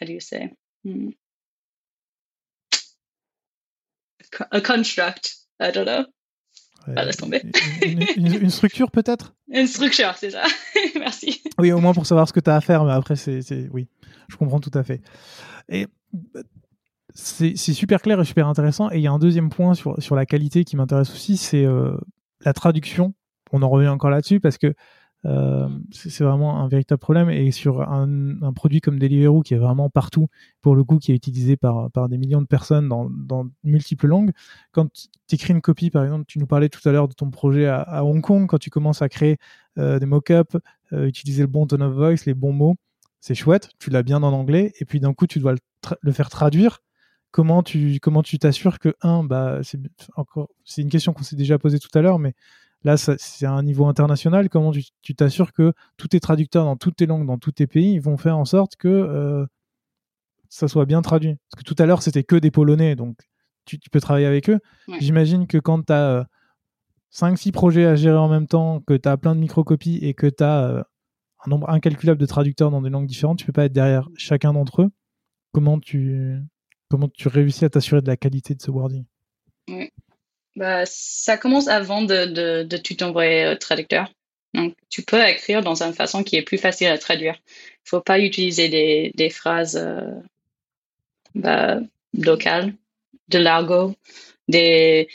[0.00, 0.50] how do you say?
[0.84, 1.10] Hmm.
[4.50, 5.36] A construct.
[5.60, 6.06] I don't know.
[6.86, 7.42] Ouais, laisse tomber.
[8.16, 9.34] Une, structure peut-être?
[9.48, 10.44] Une structure, c'est ça.
[10.96, 11.42] Merci.
[11.58, 13.88] Oui, au moins pour savoir ce que tu as à faire, mais après, c'est, oui,
[14.28, 15.02] je comprends tout à fait.
[15.68, 15.86] Et
[17.14, 18.90] c'est super clair et super intéressant.
[18.90, 21.64] Et il y a un deuxième point sur, sur la qualité qui m'intéresse aussi, c'est
[21.64, 21.96] euh,
[22.44, 23.14] la traduction.
[23.52, 24.74] On en revient encore là-dessus parce que
[25.26, 27.30] euh, c'est vraiment un véritable problème.
[27.30, 30.28] Et sur un, produit comme Deliveroo qui est vraiment partout,
[30.60, 34.06] pour le coup, qui est utilisé par, par des millions de personnes dans, dans multiples
[34.06, 34.32] langues,
[34.72, 37.30] quand tu écris une copie, par exemple, tu nous parlais tout à l'heure de ton
[37.30, 39.38] projet à, à, Hong Kong, quand tu commences à créer
[39.78, 40.56] euh, des mock-ups,
[41.06, 42.76] utiliser le bon tone of voice, les bons mots,
[43.20, 45.54] c'est chouette, tu l'as bien en anglais, et puis d'un coup, tu dois
[46.02, 46.80] le, faire traduire.
[47.30, 49.80] Comment tu comment tu t'assures que un, bah, c'est
[50.14, 52.34] encore, c'est une question qu'on s'est déjà posée tout à l'heure, mais
[52.84, 54.50] là, c'est à un niveau international.
[54.50, 54.72] Comment
[55.02, 58.18] tu t'assures que tous tes traducteurs dans toutes tes langues, dans tous tes pays, vont
[58.18, 59.46] faire en sorte que euh,
[60.50, 61.36] ça soit bien traduit?
[61.50, 63.16] Parce que tout à l'heure, c'était que des Polonais, donc
[63.64, 64.60] tu, peux travailler avec eux.
[65.00, 66.26] J'imagine que quand tu as
[67.14, 70.26] 5-6 projets à gérer en même temps, que tu as plein de microcopies et que
[70.26, 70.82] tu as euh,
[71.44, 74.52] un nombre incalculable de traducteurs dans des langues différentes, tu peux pas être derrière chacun
[74.52, 74.90] d'entre eux.
[75.52, 76.36] Comment tu,
[76.90, 79.04] comment tu réussis à t'assurer de la qualité de ce wording?
[80.56, 84.12] Bah, Ça commence avant de, de, de tout envoyer au traducteur.
[84.54, 87.36] Donc, tu peux écrire dans une façon qui est plus facile à traduire.
[87.46, 90.14] Il faut pas utiliser des, des phrases euh,
[91.34, 91.80] bah,
[92.12, 92.74] locales,
[93.28, 93.94] de l'argot,
[94.48, 95.08] des,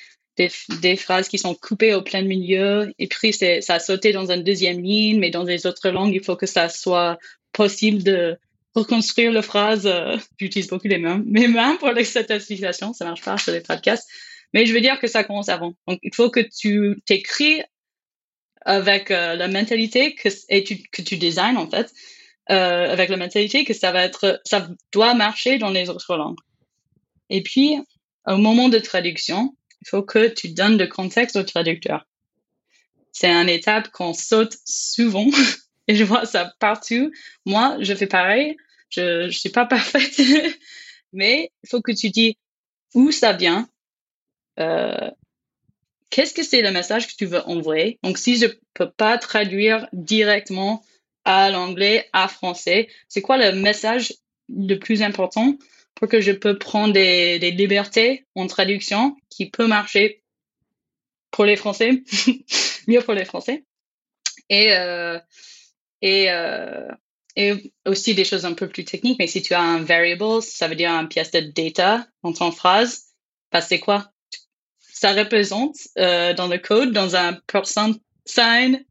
[0.82, 4.44] des, phrases qui sont coupées au plein milieu, et puis ça a sauté dans une
[4.44, 7.18] deuxième ligne, mais dans les autres langues, il faut que ça soit
[7.52, 8.38] possible de
[8.76, 9.86] reconstruire la phrase.
[9.86, 13.62] Euh, j'utilise beaucoup les mains, mes mains pour cette explication, ça marche pas sur les
[13.62, 14.08] podcasts.
[14.54, 15.74] Mais je veux dire que ça commence avant.
[15.88, 17.62] Donc, il faut que tu t'écris
[18.62, 21.92] avec euh, la mentalité que, et tu, que tu designs, en fait,
[22.50, 26.40] euh, avec la mentalité que ça va être, ça doit marcher dans les autres langues.
[27.30, 27.78] Et puis,
[28.26, 32.06] au moment de traduction, il faut que tu donnes le contexte au traducteur.
[33.12, 35.28] C'est une étape qu'on saute souvent
[35.88, 37.12] et je vois ça partout.
[37.46, 38.56] Moi, je fais pareil.
[38.90, 40.20] Je, je suis pas parfaite,
[41.14, 42.38] mais il faut que tu dis
[42.96, 43.70] où ça vient,
[44.60, 45.12] euh,
[46.10, 48.00] qu'est-ce que c'est le message que tu veux envoyer?
[48.04, 50.84] Donc, si je peux pas traduire directement
[51.26, 54.14] à l'anglais, à français, c'est quoi le message
[54.50, 55.56] le plus important?
[56.00, 60.24] Pour que je peux prendre des, des libertés en traduction qui peut marcher
[61.30, 62.04] pour les Français,
[62.88, 63.66] mieux pour les Français.
[64.48, 65.20] Et, euh,
[66.02, 66.88] et, euh,
[67.36, 70.70] et aussi des choses un peu plus techniques, mais si tu as un variable, ça
[70.70, 73.08] veut dire une pièce de data dans ton phrase,
[73.52, 74.10] bah c'est quoi?
[74.80, 77.92] Ça représente euh, dans le code, dans un percent
[78.26, 78.86] sign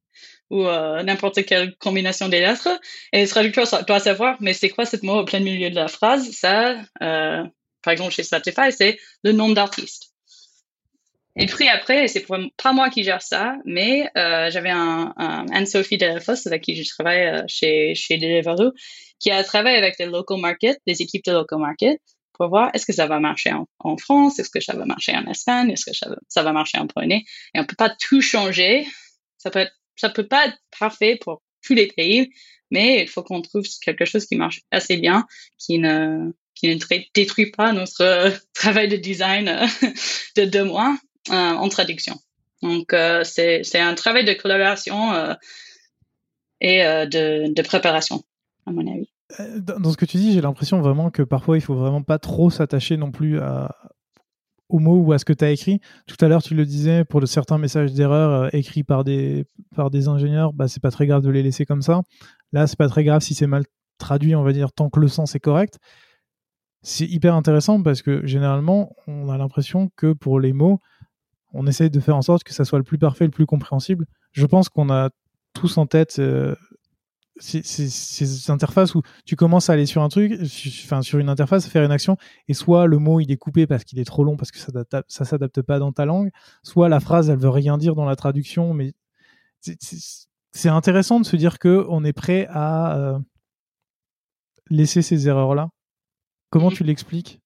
[0.51, 2.81] ou euh, n'importe quelle combinaison des lettres.
[3.13, 5.89] Et le traducteur doit savoir, mais c'est quoi ce mot au plein milieu de la
[5.89, 6.31] phrase?
[6.31, 7.45] Ça, euh,
[7.83, 10.09] par exemple, chez Spotify, c'est le nom d'artiste.
[11.41, 15.97] Et puis après, c'est pas moi qui gère ça, mais euh, j'avais un, un Anne-Sophie
[15.97, 18.73] Delafosse avec qui je travaille euh, chez, chez Deliveroo,
[19.21, 22.01] qui a travaillé avec les local market, les équipes de local market,
[22.33, 25.27] pour voir est-ce que ça va marcher en, France, est-ce que ça va marcher en
[25.27, 25.97] Espagne, est-ce que
[26.29, 27.25] ça va, marcher en Polonais.
[27.55, 28.87] Et on peut pas tout changer.
[29.39, 32.31] Ça peut être, ça peut pas être parfait pour tous les pays,
[32.71, 35.27] mais il faut qu'on trouve quelque chose qui marche assez bien,
[35.59, 39.47] qui ne qui ne détruit pas notre travail de design
[40.37, 40.99] de deux mois
[41.31, 42.17] euh, en traduction.
[42.63, 45.35] Donc, euh, c'est un travail de collaboration euh,
[46.61, 48.25] et de, de préparation,
[48.67, 49.09] à mon avis.
[49.61, 52.51] Dans ce que tu dis, j'ai l'impression vraiment que parfois il faut vraiment pas trop
[52.51, 53.77] s'attacher non plus à,
[54.71, 55.81] mots ou à ce que tu as écrit.
[56.07, 59.91] Tout à l'heure, tu le disais, pour de certains messages d'erreur écrits par des, par
[59.91, 62.03] des ingénieurs, bah, c'est pas très grave de les laisser comme ça.
[62.53, 63.65] Là, c'est pas très grave si c'est mal
[63.99, 65.79] traduit, on va dire, tant que le sens est correct.
[66.83, 70.79] C'est hyper intéressant parce que généralement, on a l'impression que pour les mots,
[71.53, 74.07] on essaye de faire en sorte que ça soit le plus parfait, le plus compréhensible.
[74.33, 75.11] Je pense qu'on a
[75.55, 76.55] tous en tête euh,
[77.41, 80.33] ces, interfaces où tu commences à aller sur un truc,
[80.85, 82.17] enfin sur une interface, faire une action,
[82.49, 84.73] et soit le mot il est coupé parce qu'il est trop long, parce que ça
[85.09, 86.31] ça s'adapte pas dans ta langue,
[86.63, 88.93] soit la phrase elle veut rien dire dans la traduction, mais
[89.61, 93.19] c'est intéressant de se dire que on est prêt à euh,
[94.71, 95.69] laisser ces erreurs là.
[96.51, 97.41] Comment tu l'expliques?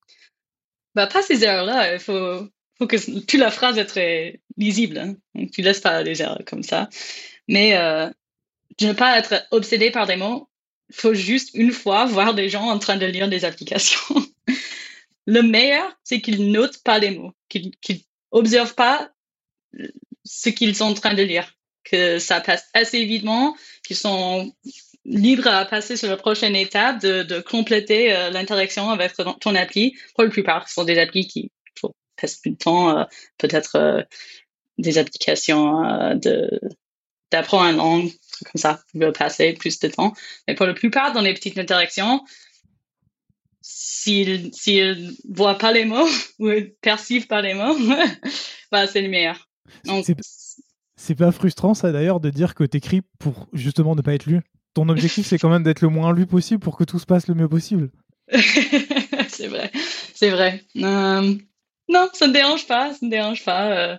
[0.95, 4.99] Bah pas ces erreurs là, il faut faut que toute la phrase très lisible.
[4.99, 5.15] Hein.
[5.35, 6.89] Donc, tu laisses pas des erreurs comme ça.
[7.49, 8.11] Mais euh,
[8.83, 10.49] de ne pas être obsédé par des mots,
[10.91, 14.15] il faut juste une fois voir des gens en train de lire des applications.
[15.27, 17.73] Le meilleur, c'est qu'ils notent pas les mots, qu'ils
[18.33, 19.11] n'observent pas
[20.25, 21.55] ce qu'ils sont en train de lire,
[21.85, 23.57] que ça passe assez vitement,
[23.87, 24.53] qu'ils sont
[25.05, 29.97] libres à passer sur la prochaine étape de, compléter euh, l'interaction avec ton appli.
[30.15, 31.51] Pour la plupart, ce sont des applis qui
[32.21, 33.05] passe plus de temps, euh,
[33.39, 34.03] peut-être euh,
[34.79, 35.83] des applications
[37.31, 38.11] d'apprendre une langue,
[38.53, 40.13] comme ça, veut passer plus de temps.
[40.47, 42.23] Mais pour la plupart, dans les petites interactions,
[43.61, 47.77] s'ils s'ils voient pas les mots ou perçivent pas les mots,
[48.73, 49.49] bah, c'est le meilleur.
[50.97, 54.27] C'est pas frustrant ça d'ailleurs de dire que tu écris pour justement ne pas être
[54.27, 54.41] lu.
[54.75, 57.27] Ton objectif c'est quand même d'être le moins lu possible pour que tout se passe
[57.29, 57.91] le mieux possible.
[59.29, 59.71] c'est vrai,
[60.15, 60.65] c'est vrai.
[61.89, 63.73] Non, ça ne dérange pas, ça ne dérange pas.
[63.73, 63.99] Euh.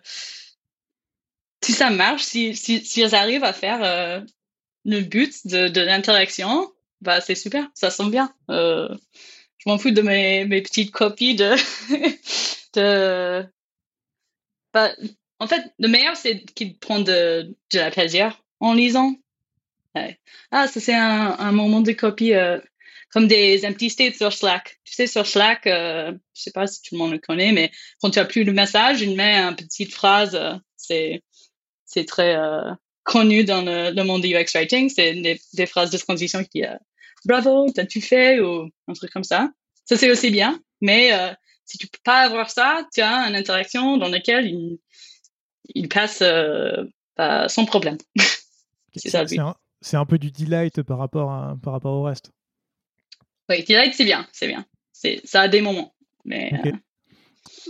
[1.64, 4.22] Si ça marche, si, si, si arrivent à faire euh,
[4.86, 8.34] le but de, l'interaction, bah c'est super, ça sent bien.
[8.50, 8.90] Euh,
[9.58, 11.56] je m'en fous de mes, mes petites copies de...
[12.76, 13.46] de...
[14.74, 14.92] Bah,
[15.40, 19.16] en fait, le meilleur, c'est qu'ils prennent de, de la plaisir en lisant.
[20.52, 22.34] Ah, ça c'est un, un moment de copie
[23.14, 24.80] comme des empty states sur Slack.
[24.84, 27.72] Tu sais, sur Slack, euh, je sais pas si tout le monde le connaît, mais
[28.02, 30.36] quand tu as plus le message, il met une petite phrase.
[30.36, 30.56] Euh,
[31.94, 32.72] c'est très euh,
[33.04, 34.90] connu dans le, monde du UX writing.
[34.90, 36.76] C'est des, des, phrases de transition qui euh,
[37.26, 39.50] bravo, t'as-tu fait ou un truc comme ça.
[39.86, 41.34] Ça c'est aussi bien, mais euh,
[41.66, 44.80] si tu peux pas avoir ça, tu as une interaction dans laquelle il,
[45.76, 46.24] il passe
[47.18, 47.98] bah, sans problème.
[48.96, 49.26] c'est ça.
[49.28, 49.56] C'est un,
[50.00, 52.32] un, peu du delight par rapport à, par rapport au reste.
[53.50, 54.66] Oui, direct, c'est bien, c'est bien.
[55.26, 55.94] Ça a des moments.
[56.26, 56.72] Mais, euh,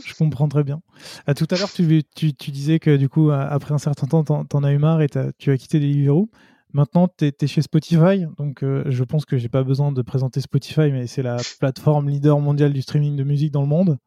[0.06, 0.82] Je comprends très bien.
[1.28, 4.24] À tout à l'heure, tu, tu, tu, disais que du coup, après un certain temps,
[4.24, 6.30] t'en, en as eu marre et tu as quitté Deliveroo.
[6.74, 10.42] Maintenant, tu es, chez Spotify, donc euh, je pense que j'ai pas besoin de présenter
[10.42, 14.00] Spotify, mais c'est la plateforme leader mondiale du streaming de musique dans le monde.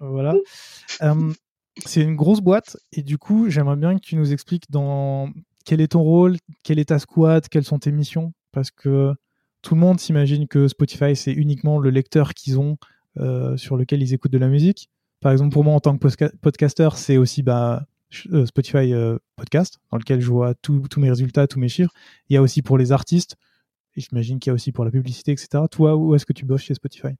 [0.00, 0.34] Euh, voilà.
[1.84, 5.30] c'est une grosse boîte, et du coup, j'aimerais bien que tu nous expliques dans
[5.64, 9.12] quel est ton rôle, quel est ta squad, quelles sont tes missions, parce que
[9.62, 12.76] tout le monde s'imagine que Spotify, c'est uniquement le lecteur qu'ils ont
[13.18, 14.90] euh, sur lequel ils écoutent de la musique.
[15.22, 16.08] Par exemple, pour moi, en tant que
[16.42, 17.86] podcaster, c'est aussi bah,
[18.32, 21.92] euh, Spotify euh, Podcast, dans lequel je vois tous mes résultats, tous mes chiffres.
[22.28, 23.36] Il y a aussi pour les artistes,
[23.96, 25.64] et j'imagine qu'il y a aussi pour la publicité, etc.
[25.70, 27.14] Toi, où est-ce que tu bosses chez Spotify?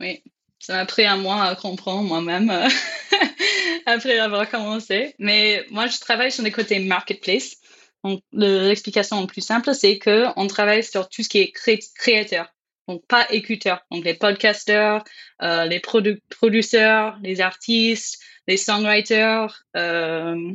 [0.00, 0.22] Oui,
[0.58, 2.50] ça m'a pris un mois à comprendre moi-même
[3.86, 5.14] après avoir commencé.
[5.18, 7.56] Mais moi, je travaille sur le côté marketplace.
[8.04, 12.52] Donc, l'explication la plus simple, c'est qu'on travaille sur tout ce qui est créateur.
[12.88, 13.84] Donc, pas écouteur.
[13.90, 15.04] Donc, les podcasters,
[15.42, 20.54] euh, les producteurs, les artistes, les songwriters, euh,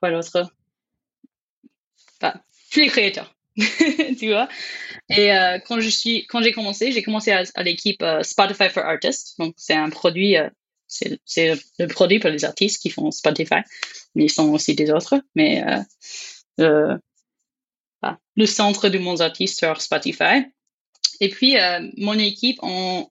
[0.00, 0.50] quoi d'autre?
[2.20, 2.40] Enfin,
[2.72, 3.34] tous les créateurs.
[4.18, 4.48] tu vois?
[5.10, 9.38] Et euh, quand j'ai commencé, j'ai commencé à, l'équipe euh, Spotify for Artists.
[9.38, 10.36] Donc, c'est un produit,
[10.88, 11.20] c'est
[11.78, 13.60] le produit pour les artistes qui font Spotify.
[14.14, 15.20] Mais ils sont aussi des autres.
[15.34, 15.62] Mais
[16.60, 16.96] euh,
[18.36, 20.46] le centre du monde artiste sur Spotify.
[21.20, 21.56] Et puis,
[21.96, 23.08] mon équipe, on,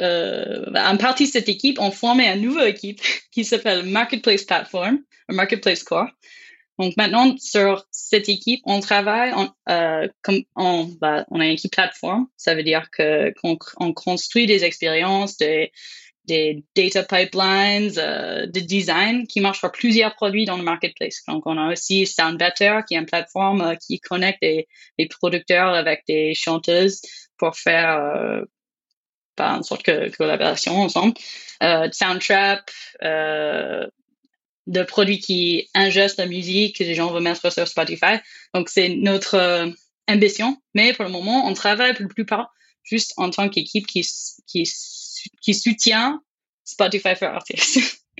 [0.00, 3.00] en partie de cette équipe, on formé une nouvelle équipe
[3.32, 6.08] qui s'appelle Marketplace Platform, Marketplace Core.
[6.78, 9.34] Donc maintenant, sur cette équipe, on travaille
[9.68, 12.28] euh, comme on, bah, on a une équipe plateforme.
[12.36, 15.72] Ça veut dire que qu'on on construit des expériences, des,
[16.28, 21.22] des data pipelines, euh, de design qui marchent pour plusieurs produits dans le marketplace.
[21.26, 24.66] Donc on a aussi Soundbetter qui est une plateforme euh, qui connecte les,
[25.08, 27.00] producteurs avec des chanteuses
[27.38, 28.44] pour faire euh,
[29.38, 31.14] une sorte de collaboration ensemble.
[31.62, 32.70] Euh, Soundtrap,
[33.02, 33.86] euh,
[34.66, 38.18] de produits qui ingestent la musique que les gens veulent mettre sur Spotify.
[38.52, 39.72] Donc, c'est notre
[40.08, 40.58] ambition.
[40.74, 42.52] Mais pour le moment, on travaille pour la plupart
[42.88, 44.06] juste en tant qu'équipe qui,
[44.46, 44.66] qui,
[45.40, 46.22] qui soutient
[46.64, 48.04] Spotify for Artists.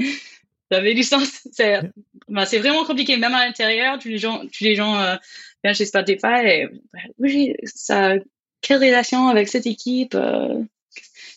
[0.71, 1.47] ça avait du sens.
[1.53, 1.81] C'est
[2.29, 3.17] ben, vraiment compliqué.
[3.17, 5.17] Même à l'intérieur, tous les gens, tous les gens euh,
[5.63, 8.15] viennent chez Spotify et ben, oui, ça,
[8.61, 10.15] quelle relation avec cette équipe?
[10.15, 10.63] Euh,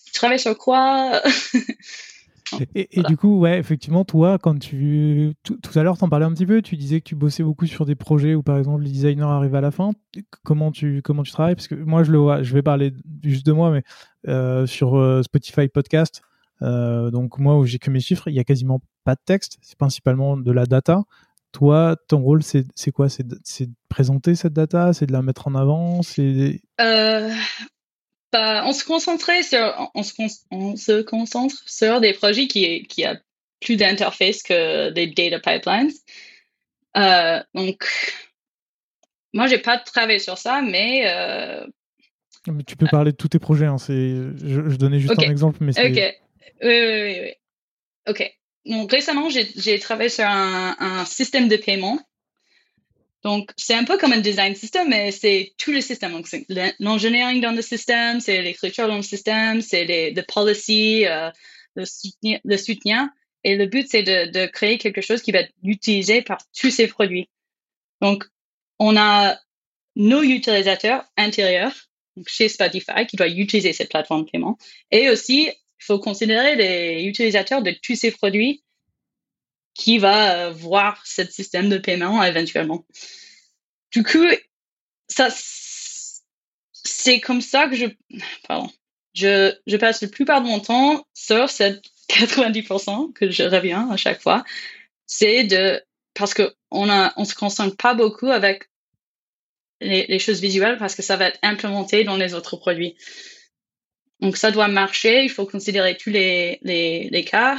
[0.05, 1.21] tu travailles sur quoi?
[2.75, 5.33] Et, du coup, ouais, effectivement, toi, quand tu.
[5.43, 7.85] Tout, à l'heure, t'en parlais un petit peu, tu disais que tu bossais beaucoup sur
[7.85, 9.91] des projets où, par exemple, le designer arrive à la fin.
[10.43, 11.55] Comment tu, comment tu travailles?
[11.55, 12.93] Parce que moi, je le vois, je vais parler
[13.23, 13.83] juste de moi, mais
[14.27, 16.21] euh, sur euh, Spotify Podcast,
[16.61, 19.57] euh, donc moi, où j'ai que mes chiffres, il y a quasiment pas de texte,
[19.61, 21.03] c'est principalement de la data.
[21.51, 23.09] Toi, ton rôle, c'est quoi?
[23.09, 24.93] C'est de, de présenter cette data?
[24.93, 26.01] C'est de la mettre en avant?
[26.01, 26.61] C'est
[28.31, 30.13] bah, on se concentrait sur, on se,
[30.51, 33.19] on se concentre sur des projets qui, qui a
[33.59, 35.91] plus d'interface que des data pipelines.
[36.97, 37.85] Euh, donc,
[39.33, 41.03] moi, j'ai pas travaillé sur ça, mais.
[41.07, 41.65] Euh,
[42.47, 43.67] mais tu peux parler de tous tes projets.
[43.67, 45.91] Hein, je, je, donnais juste un exemple, mais c'est.
[45.91, 46.15] Ok.
[46.63, 47.33] Oui, oui, oui,
[48.07, 48.37] Ok.
[48.65, 51.99] Donc récemment, j'ai travaillé sur un, un système de paiement
[53.23, 56.11] donc, c'est un peu comme un design system, mais c'est tout le système.
[56.11, 56.45] Donc, c'est
[56.79, 61.29] l'engineering dans le système, c'est l'écriture dans le système, c'est les the policy, euh,
[61.75, 63.11] le, soutien, le soutien.
[63.43, 66.71] Et le but, c'est de, de, créer quelque chose qui va être utilisé par tous
[66.71, 67.29] ces produits.
[68.01, 68.25] Donc,
[68.79, 69.37] on a
[69.95, 71.73] nos utilisateurs intérieurs,
[72.17, 74.57] donc chez Spotify, qui doivent utiliser cette plateforme de paiement.
[74.89, 78.63] Et aussi, il faut considérer les utilisateurs de tous ces produits
[79.73, 82.85] qui va euh, voir ce système de paiement éventuellement.
[83.91, 84.25] Du coup,
[85.07, 85.29] ça,
[86.73, 87.85] c'est comme ça que je,
[88.47, 88.69] pardon,
[89.13, 93.97] je, je passe la plupart de mon temps sur cette 90% que je reviens à
[93.97, 94.43] chaque fois.
[95.05, 98.69] C'est de, parce que on a, on se concentre pas beaucoup avec
[99.81, 102.95] les, choses visuelles parce que ça va être implémenté dans les autres produits.
[104.19, 107.57] Donc ça doit marcher, il faut considérer tous les, les, les cas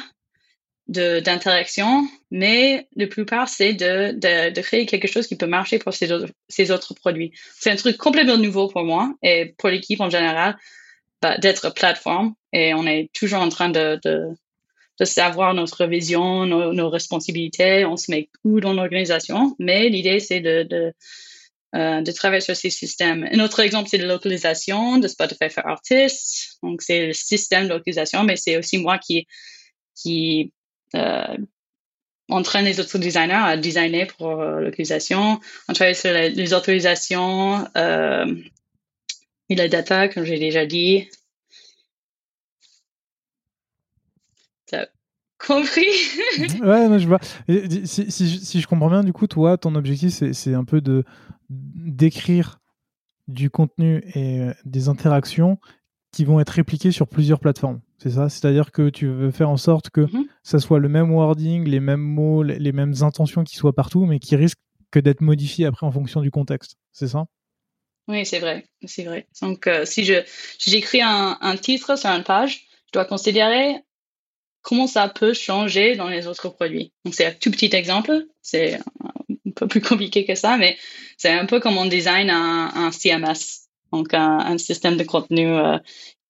[0.88, 5.94] d'interaction, mais la plupart, c'est de, de, de, créer quelque chose qui peut marcher pour
[5.94, 7.32] ces autres, ces autres produits.
[7.58, 10.58] C'est un truc complètement nouveau pour moi et pour l'équipe en général,
[11.22, 12.34] bah, d'être plateforme.
[12.52, 14.26] Et on est toujours en train de, de,
[14.98, 20.18] de savoir notre vision, nos, nos, responsabilités, on se met où dans l'organisation, mais l'idée,
[20.18, 20.92] c'est de, de,
[21.74, 23.26] euh, de travailler sur ces systèmes.
[23.32, 26.58] Un autre exemple, c'est la localisation de Spotify for Artists.
[26.62, 29.26] Donc, c'est le système de localisation, mais c'est aussi moi qui,
[29.94, 30.52] qui
[32.32, 35.40] on traîne les autres designers à designer pour euh, l'utilisation.
[35.68, 38.34] On travaille sur les, autorisations euh,
[39.48, 41.08] et la data, comme j'ai déjà dit.
[44.66, 44.86] T'as
[45.38, 45.86] compris?
[46.62, 47.20] Ouais, je vois.
[47.84, 51.04] Si, si, je comprends bien, du coup, toi, ton objectif, c'est un peu de
[51.50, 52.60] d'écrire
[53.28, 55.58] du contenu et des interactions
[56.12, 57.80] qui vont être répliquées sur plusieurs plateformes.
[57.98, 58.28] C'est ça?
[58.28, 60.26] C'est-à-dire que tu veux faire en sorte que mm-hmm.
[60.42, 64.18] ça soit le même wording, les mêmes mots, les mêmes intentions qui soient partout, mais
[64.18, 64.58] qui risquent
[64.90, 66.76] que d'être modifiés après en fonction du contexte.
[66.92, 67.24] C'est ça?
[68.08, 69.26] Oui, c'est vrai, c'est vrai.
[69.40, 70.14] Donc, euh, si je
[70.58, 73.76] j'écris un, un titre sur une page, je dois considérer
[74.60, 76.92] comment ça peut changer dans les autres produits.
[77.04, 78.26] Donc, c'est un tout petit exemple.
[78.42, 80.76] C'est un peu plus compliqué que ça, mais
[81.16, 83.61] c'est un peu comme on design un, un CMS,
[83.92, 85.78] donc un, système de contenu euh,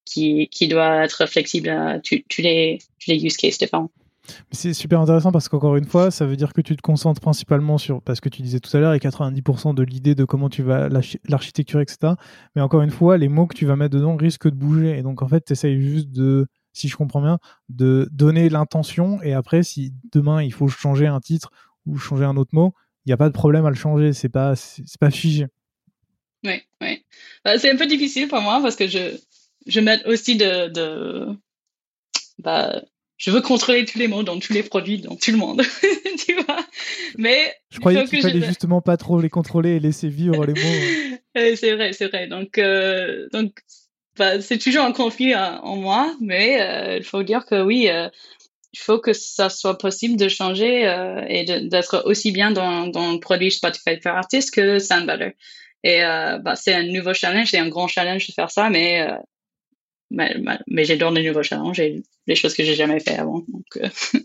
[0.05, 3.89] qui, qui doit être flexible à tous les, les use cases différents.
[4.51, 7.77] C'est super intéressant parce qu'encore une fois, ça veut dire que tu te concentres principalement
[7.77, 10.63] sur, parce que tu disais tout à l'heure, et 90% de l'idée de comment tu
[10.63, 10.87] vas
[11.27, 12.13] l'architecture, etc.
[12.55, 14.97] Mais encore une fois, les mots que tu vas mettre dedans risquent de bouger.
[14.97, 17.37] Et donc, en fait, tu essayes juste de, si je comprends bien,
[17.67, 19.21] de donner l'intention.
[19.23, 21.51] Et après, si demain il faut changer un titre
[21.85, 22.73] ou changer un autre mot,
[23.05, 24.13] il n'y a pas de problème à le changer.
[24.13, 24.53] C'est pas,
[25.01, 25.47] pas figé.
[26.43, 27.03] Oui, oui.
[27.45, 29.17] Bah, c'est un peu difficile pour moi parce que je,
[29.65, 31.27] je mets aussi de, de
[32.39, 32.81] bah,
[33.17, 35.61] je veux contrôler tous les mots dans tous les produits, dans tout le monde,
[36.25, 36.65] tu vois.
[37.17, 41.17] Mais je croyais qu'il fallait justement pas trop les contrôler et laisser vivre les mots.
[41.55, 42.27] c'est vrai, c'est vrai.
[42.27, 43.61] Donc, euh, donc,
[44.17, 47.89] bah, c'est toujours un conflit euh, en moi, mais euh, il faut dire que oui,
[47.89, 48.09] euh,
[48.73, 50.81] il faut que ça soit possible de changer
[51.27, 55.35] et d'être aussi bien dans, dans le produit Spotify for Artists que Soundbutter.
[55.83, 59.05] Et bah, c'est un nouveau challenge, c'est un grand challenge de faire ça, mais
[60.13, 60.35] mais,
[60.67, 63.43] mais j'adore les nouveaux challenges et les choses que j'ai jamais fait avant.
[63.47, 63.89] Donc, euh.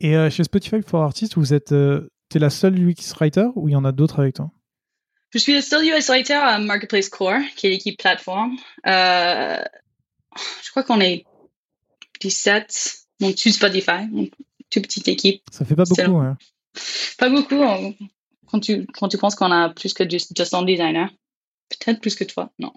[0.00, 3.68] et euh, chez Spotify for Artists, vous êtes, euh, es la seule UX writer ou
[3.68, 4.50] il y en a d'autres avec toi?
[5.30, 8.56] Je suis la seule UX writer à Marketplace Core, qui est l'équipe plateforme.
[8.84, 11.24] je crois qu'on est
[12.20, 14.30] 17, donc tu Spotify, donc
[14.70, 15.42] toute petite équipe.
[15.50, 16.36] Ça fait pas beaucoup, hein.
[17.18, 17.62] Pas beaucoup.
[18.54, 21.08] Quand tu, quand tu penses qu'on a plus que 200 designers,
[21.68, 22.72] peut-être plus que toi, non.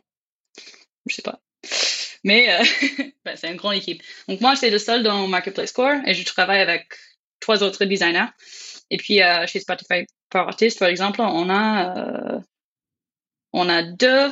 [1.06, 1.40] Je sais pas.
[2.24, 2.64] Mais euh,
[3.26, 4.02] ben, c'est une grande équipe.
[4.28, 6.88] Donc moi, c'est le seul dans Marketplace Core et je travaille avec
[7.40, 8.26] trois autres designers.
[8.90, 12.40] Et puis euh, chez Spotify for Artists, par exemple, on a euh,
[13.54, 14.32] on a deux,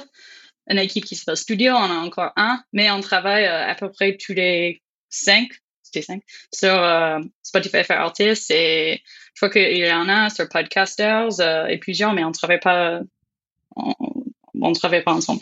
[0.66, 4.18] une équipe qui s'appelle Studio, on a encore un, mais on travaille à peu près
[4.18, 5.52] tous les cinq,
[6.02, 9.02] sur Spotify for Artists et
[9.34, 11.40] je crois qu'il y en a sur Podcasters
[11.70, 13.02] et plusieurs, mais on travaille pas
[14.62, 15.42] on ne travaille pas ensemble.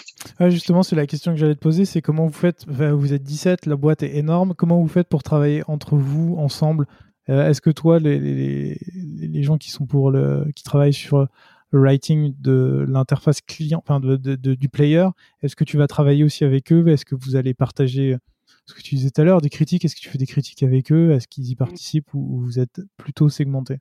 [0.49, 3.65] justement, c'est la question que j'allais te poser, c'est comment vous faites, vous êtes 17,
[3.65, 6.87] la boîte est énorme, comment vous faites pour travailler entre vous, ensemble?
[7.29, 11.27] Euh, Est-ce que toi, les, les, gens qui sont pour le, qui travaillent sur
[11.71, 15.07] le writing de l'interface client, enfin de, du player,
[15.41, 16.87] est-ce que tu vas travailler aussi avec eux?
[16.87, 18.17] Est-ce que vous allez partager
[18.65, 20.63] ce que tu disais tout à l'heure, des critiques Est-ce que tu fais des critiques
[20.63, 21.11] avec eux?
[21.11, 23.77] Est-ce qu'ils y participent ou, vous êtes plutôt segmenté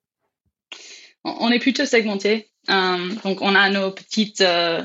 [1.24, 2.50] On est plutôt segmenté.
[2.70, 4.82] Euh, donc on a nos petites euh,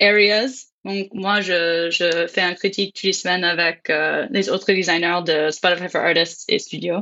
[0.00, 0.72] areas.
[0.84, 5.20] Donc, moi, je, je fais un critique toutes les semaines avec euh, les autres designers
[5.24, 7.00] de Spotify for Artists et Studio.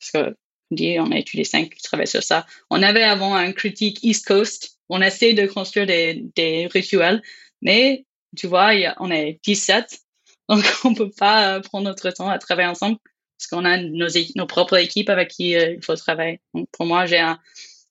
[0.00, 0.36] Parce que,
[0.72, 2.46] on est tous les cinq qui travaillent sur ça.
[2.70, 4.78] On avait avant un critique East Coast.
[4.88, 7.22] On essaie de construire des, des rituels.
[7.60, 8.06] Mais,
[8.36, 10.01] tu vois, a, on est 17.
[10.48, 12.98] Donc, on peut pas prendre notre temps à travailler ensemble
[13.38, 16.40] parce qu'on a nos, nos propres équipes avec qui euh, il faut travailler.
[16.54, 17.24] Donc, pour moi, j'ai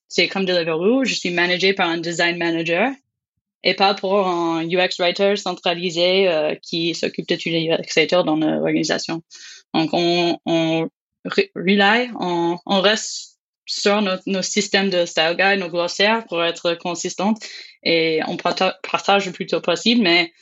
[0.08, 1.04] c'est comme Deliveroo.
[1.04, 2.90] Je suis managé par un design manager
[3.64, 8.24] et pas pour un UX writer centralisé euh, qui s'occupe de tous les UX writers
[8.24, 9.22] dans l'organisation.
[9.72, 10.88] Donc, on, on
[11.24, 16.74] rely, on, on reste sur nos, nos, systèmes de style guide, nos glossaires pour être
[16.74, 17.38] consistante
[17.82, 20.32] et on partage le plus tôt possible, mais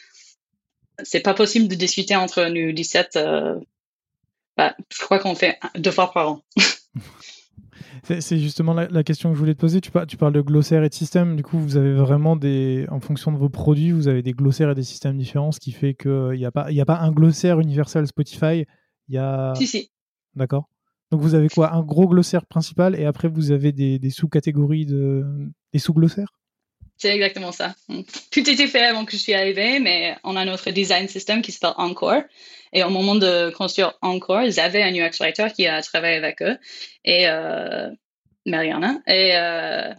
[1.04, 3.16] c'est pas possible de discuter entre nous 17.
[3.16, 3.58] Euh,
[4.56, 6.42] bah, je crois qu'on fait deux fois par an.
[8.02, 9.80] C'est justement la, question que je voulais te poser.
[9.80, 11.36] Tu, tu, parles de glossaire et de système.
[11.36, 14.70] Du coup, vous avez vraiment des, en fonction de vos produits, vous avez des glossaires
[14.70, 17.60] et des systèmes différents, ce qui fait qu'il n'y a, pas, a pas un glossaire
[17.60, 18.64] universel Spotify.
[19.08, 19.52] Il y a.
[19.54, 19.90] Si, si.
[20.34, 20.68] D'accord.
[21.10, 21.74] Donc vous avez quoi?
[21.74, 25.24] Un gros glossaire principal et après vous avez des, des sous-catégories de
[25.72, 26.32] des sous-glossaires?
[27.00, 27.74] C'est exactement ça.
[28.30, 31.50] Tout était fait avant que je suis arrivée, mais on a notre design system qui
[31.50, 32.22] s'appelle Encore.
[32.74, 36.42] Et au moment de construire encore, ils avaient un UX writer qui a travaillé avec
[36.42, 36.58] eux
[37.06, 37.88] et euh,
[38.44, 39.00] Mariana.
[39.06, 39.94] Et, euh,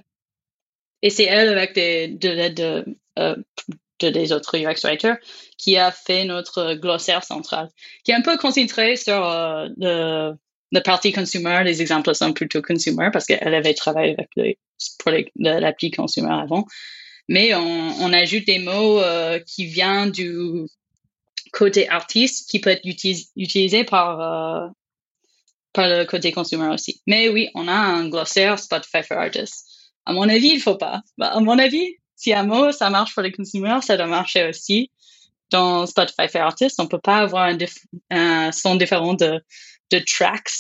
[1.02, 2.86] et c'est elle, avec de l'aide de,
[3.18, 3.36] euh,
[3.99, 5.18] de, des autres UX writers,
[5.58, 7.70] qui a fait notre glossaire central,
[8.04, 10.36] qui est un peu concentré sur le,
[10.72, 11.64] le partie consumer.
[11.64, 14.60] Les exemples sont plutôt consumer parce qu'elle avait travaillé avec
[15.00, 16.66] pour l'appli consumer avant.
[17.28, 20.66] Mais on, ajoute des mots euh, qui viennent du
[21.54, 24.68] côté artiste qui peut être utilisé par, euh,
[25.74, 27.02] par le côté consumer aussi.
[27.08, 29.66] Mais oui, on a un glossaire Spotify for Artists.
[30.06, 31.02] À mon avis, il faut pas.
[31.18, 34.48] Bah, à mon avis, si un mot, ça marche pour les consommateurs, ça doit marcher
[34.48, 34.92] aussi
[35.52, 36.80] dans Spotify for Artists.
[36.80, 37.54] On peut pas avoir
[38.10, 39.42] un son différent de,
[39.92, 40.52] de tracks.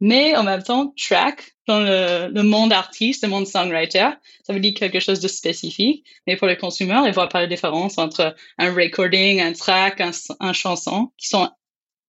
[0.00, 4.10] Mais en même temps, track, dans le, monde artiste, le monde songwriter,
[4.46, 6.04] ça veut dire quelque chose de spécifique.
[6.26, 10.52] Mais pour les consommateurs, ils voient pas la différence entre un recording, un track, un,
[10.52, 11.50] chanson, qui sont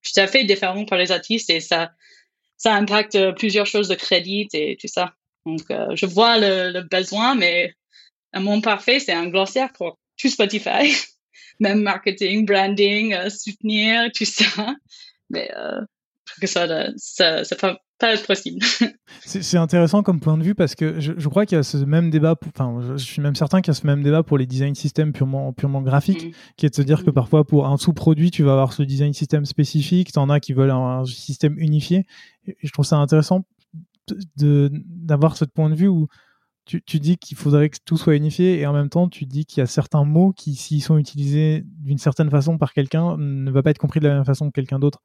[0.04, 1.92] tout à fait différents pour les artistes et ça,
[2.58, 5.14] ça impacte plusieurs choses de crédit et tout ça.
[5.46, 7.74] Donc, euh, je vois le, le, besoin, mais
[8.34, 10.94] un monde parfait, c'est un glossaire pour tout Spotify,
[11.60, 14.76] même marketing, branding, euh, soutenir, tout ça.
[15.30, 15.82] Mais euh,
[16.40, 18.60] que ça, ça, ça peut pas être possible.
[19.26, 21.78] c'est intéressant comme point de vue parce que je, je crois qu'il y a ce
[21.78, 24.46] même débat, enfin, je, suis même certain qu'il y a ce même débat pour les
[24.46, 26.32] design systems purement, purement graphiques, mm.
[26.56, 27.14] qui est de se dire que mm.
[27.14, 30.54] parfois pour un sous-produit, tu vas avoir ce design system spécifique, tu en as qui
[30.54, 32.06] veulent un, système unifié.
[32.48, 33.46] Et je trouve ça intéressant
[34.38, 36.08] d'avoir ce point de vue où
[36.66, 39.46] tu, tu dis qu'il faudrait que tout soit unifié et en même temps tu dis
[39.46, 43.52] qu'il y a certains mots qui, s'ils sont utilisés d'une certaine façon par quelqu'un, ne
[43.52, 45.02] va pas être compris de la même façon que quelqu'un d'autre.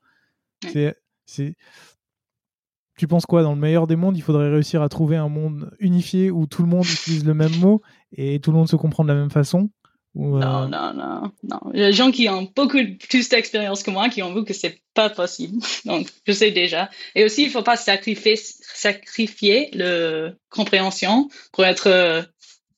[0.73, 0.97] C'est
[1.27, 3.43] tu penses quoi?
[3.43, 6.63] Dans le meilleur des mondes, il faudrait réussir à trouver un monde unifié où tout
[6.63, 7.83] le monde utilise le même mot
[8.17, 9.71] et tout le monde se comprend de la même façon?
[10.17, 11.61] Euh, Non, non, non, non.
[11.73, 14.45] Il y a des gens qui ont beaucoup plus d'expérience que moi qui ont vu
[14.45, 15.61] que c'est pas possible.
[15.85, 16.89] Donc, je sais déjà.
[17.17, 22.23] Et aussi, il faut pas sacrifier, sacrifier le compréhension pour être euh,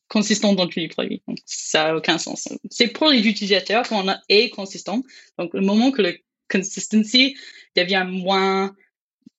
[0.09, 1.23] consistant dans tous les produits.
[1.45, 2.49] Ça n'a aucun sens.
[2.71, 5.03] C'est pour les utilisateurs qu'on est consistant.
[5.39, 6.17] Donc, le moment que le
[6.49, 7.37] consistency
[7.77, 8.75] devient moins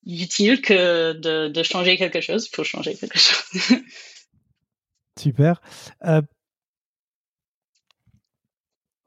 [0.05, 2.47] utile que de, de changer quelque chose.
[2.51, 3.61] Il faut changer quelque chose.
[5.19, 5.61] Super.
[6.05, 6.21] Euh...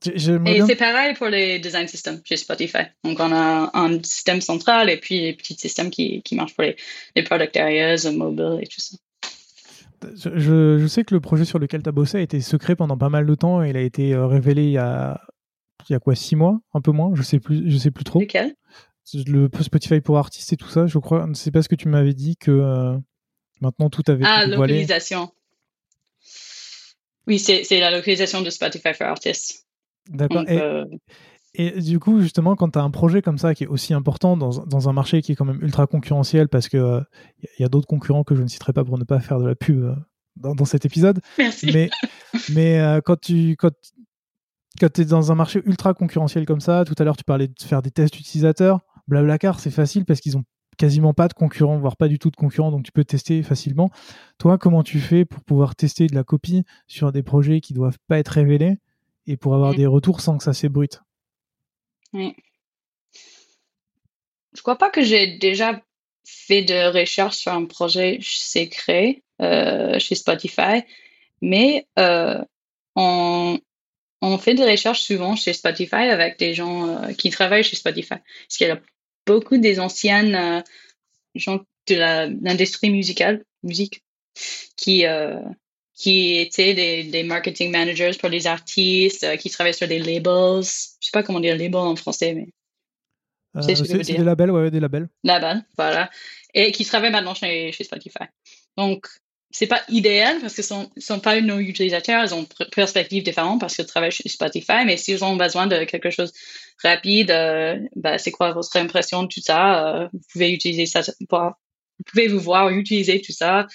[0.06, 2.84] Et c'est pareil pour les design systems chez Spotify.
[3.04, 6.64] Donc, on a un système central et puis les petits systèmes qui, qui marchent pour
[6.64, 6.76] les,
[7.14, 8.96] les product areas, mobile et tout ça.
[10.14, 12.96] Je, je, sais que le projet sur lequel tu as bossé a été secret pendant
[12.96, 15.20] pas mal de temps et il a été euh, révélé il y a,
[15.88, 18.04] il y a quoi, six mois Un peu moins Je sais plus, je sais plus
[18.04, 18.20] trop.
[18.20, 18.54] Lequel
[19.26, 21.26] le Spotify pour artistes et tout ça, je crois.
[21.34, 22.96] C'est pas ce que tu m'avais dit que euh,
[23.60, 25.30] maintenant tout avait Ah, localisation.
[27.26, 29.66] Oui, c'est la localisation de Spotify for Artists.
[30.08, 30.44] D'accord.
[30.48, 30.84] Et, euh,
[31.54, 34.36] et, du coup, justement, quand tu as un projet comme ça qui est aussi important
[34.36, 37.00] dans, dans, un marché qui est quand même ultra concurrentiel, parce qu'il il euh,
[37.58, 39.54] y a d'autres concurrents que je ne citerai pas pour ne pas faire de la
[39.54, 39.94] pub
[40.36, 41.20] dans, dans cet épisode.
[41.38, 41.70] Merci.
[41.72, 41.90] Mais,
[42.52, 43.72] mais quand tu quand,
[44.78, 47.48] quand tu es dans un marché ultra concurrentiel comme ça, tout à l'heure tu parlais
[47.48, 50.44] de faire des tests utilisateurs, Blablacar, c'est facile parce qu'ils ont
[50.78, 53.90] quasiment pas de concurrents, voire pas du tout de concurrents, donc tu peux tester facilement.
[54.38, 57.98] Toi, comment tu fais pour pouvoir tester de la copie sur des projets qui doivent
[58.08, 58.78] pas être révélés
[59.26, 59.76] et pour avoir mm.
[59.76, 61.02] des retours sans que ça s'ébruite
[62.14, 62.32] Je
[64.62, 65.82] crois pas que j'ai déjà
[66.24, 70.82] fait de recherche sur un projet secret euh, chez Spotify,
[71.42, 72.42] mais euh,
[72.96, 73.58] on,
[74.20, 78.08] on fait des recherches souvent chez Spotify avec des gens euh, qui travaillent chez Spotify.
[78.08, 78.80] Parce qu'il y a
[79.26, 80.60] beaucoup des anciennes euh,
[81.34, 81.94] gens de
[82.44, 84.02] l'industrie musicale, musique,
[84.76, 85.40] qui, euh,
[85.94, 90.62] qui étaient des, des, marketing managers pour les artistes, qui travaillent sur des labels.
[90.62, 92.48] Je sais pas comment dire label en français, mais.
[93.62, 95.08] c'est des labels, ouais, des labels.
[95.24, 96.10] Labels, voilà.
[96.54, 98.24] Et qui travaillent maintenant chez, chez Spotify.
[98.76, 99.08] Donc,
[99.50, 103.60] c'est pas idéal parce que sont sont pas nos utilisateurs, ils ont une perspective différente
[103.60, 106.32] parce qu'ils travaillent chez Spotify, mais s'ils ont besoin de quelque chose
[106.82, 109.86] rapide, euh, ben, c'est quoi votre impression de tout ça?
[109.86, 113.66] Euh, Vous pouvez utiliser ça, vous pouvez vous voir utiliser tout ça.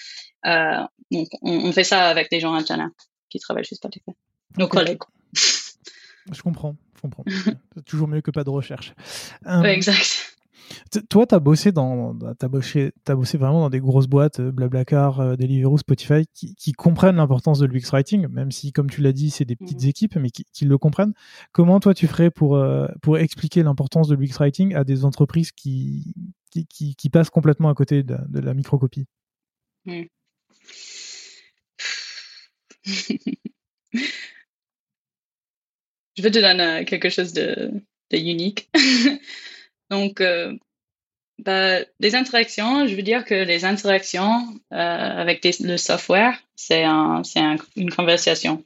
[0.46, 2.90] Euh, donc on, fait ça avec des gens internes
[3.28, 4.12] qui travaillent chez Spotify,
[4.56, 5.02] nos collègues.
[5.34, 7.24] Je comprends, je comprends.
[7.74, 8.94] c'est toujours mieux que pas de recherche.
[9.64, 10.25] exact.
[11.08, 14.50] Toi, tu as bossé dans, as bossé, as bossé vraiment dans des grosses boîtes, euh,
[14.50, 19.00] Blablacar, euh, Deliveroo, Spotify, qui, qui comprennent l'importance de l'UX writing, même si, comme tu
[19.00, 19.88] l'as dit, c'est des petites mmh.
[19.88, 21.14] équipes, mais qui, qui, le comprennent.
[21.52, 25.52] Comment toi, tu ferais pour, euh, pour expliquer l'importance de l'UX writing à des entreprises
[25.52, 26.14] qui,
[26.50, 29.06] qui, qui, passent complètement à côté de, de la microcopie?
[29.84, 30.02] Mmh.
[36.16, 37.72] Je vais te donner quelque chose de,
[38.10, 38.70] de unique.
[39.90, 40.56] Donc, euh,
[41.38, 47.22] bah, les interactions, je veux dire que les interactions euh, avec le software, c'est un,
[47.36, 48.64] un, une conversation.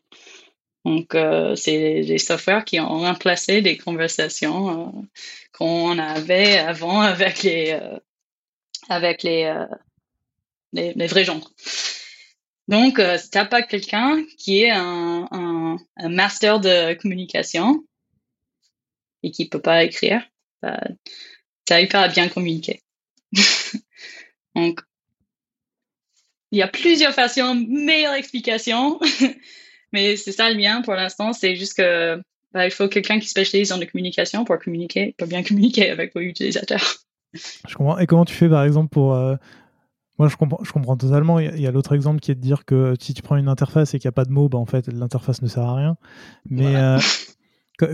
[0.85, 5.07] Donc, euh, c'est des softwares qui ont remplacé des conversations
[5.53, 7.79] qu'on avait avant avec les,
[8.89, 9.53] avec les,
[10.73, 11.41] les, vrais gens.
[12.69, 17.85] Donc, si tu n'as pas quelqu'un qui est un, un, master de communication
[19.23, 20.23] et qui peut pas écrire,
[20.63, 22.83] n'arrives pas à bien communiquer.
[24.55, 24.81] Donc,
[26.53, 28.99] il y a plusieurs façons, meilleure explication,
[29.93, 31.33] mais c'est ça le mien pour l'instant.
[31.33, 32.21] C'est juste que
[32.53, 36.15] bah, il faut quelqu'un qui spécialise en la communication pour communiquer, pour bien communiquer avec
[36.15, 36.85] vos utilisateurs.
[37.69, 37.99] Je comprends.
[37.99, 39.37] Et comment tu fais par exemple pour euh,
[40.19, 41.39] Moi, je comprends, je comprends totalement.
[41.39, 43.95] Il y a, l'autre exemple qui est de dire que si tu prends une interface
[43.95, 45.97] et qu'il n'y a pas de mots, bah, en fait, l'interface ne sert à rien.
[46.49, 46.99] Mais euh,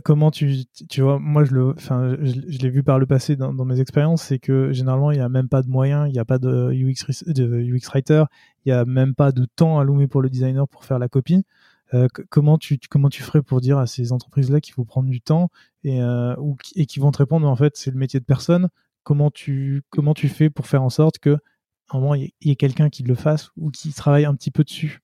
[0.04, 3.52] comment tu, tu vois, moi, je le, enfin, je, l'ai vu par le passé dans,
[3.64, 6.24] mes expériences, c'est que généralement, il n'y a même pas de moyens, il n'y a
[6.24, 8.24] pas de UX, de UX writer,
[8.64, 11.44] il n'y a même pas de temps alloué pour le designer pour faire la copie.
[11.94, 15.08] Euh, comment tu comment tu ferais pour dire à ces entreprises là qu'il faut prendre
[15.08, 15.50] du temps
[15.84, 18.68] et euh, ou et qui vont te répondre en fait c'est le métier de personne.
[19.04, 21.36] Comment tu comment tu fais pour faire en sorte que
[21.90, 24.64] un moment il y ait quelqu'un qui le fasse ou qui travaille un petit peu
[24.64, 24.98] dessus?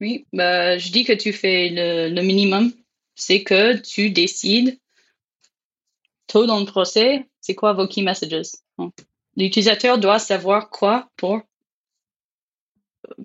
[0.00, 2.70] Oui bah je dis que tu fais le, minimum
[3.14, 4.78] c'est que tu décides
[6.26, 8.52] tôt dans le procès c'est quoi vos key messages?
[9.36, 11.42] L'utilisateur doit savoir quoi pour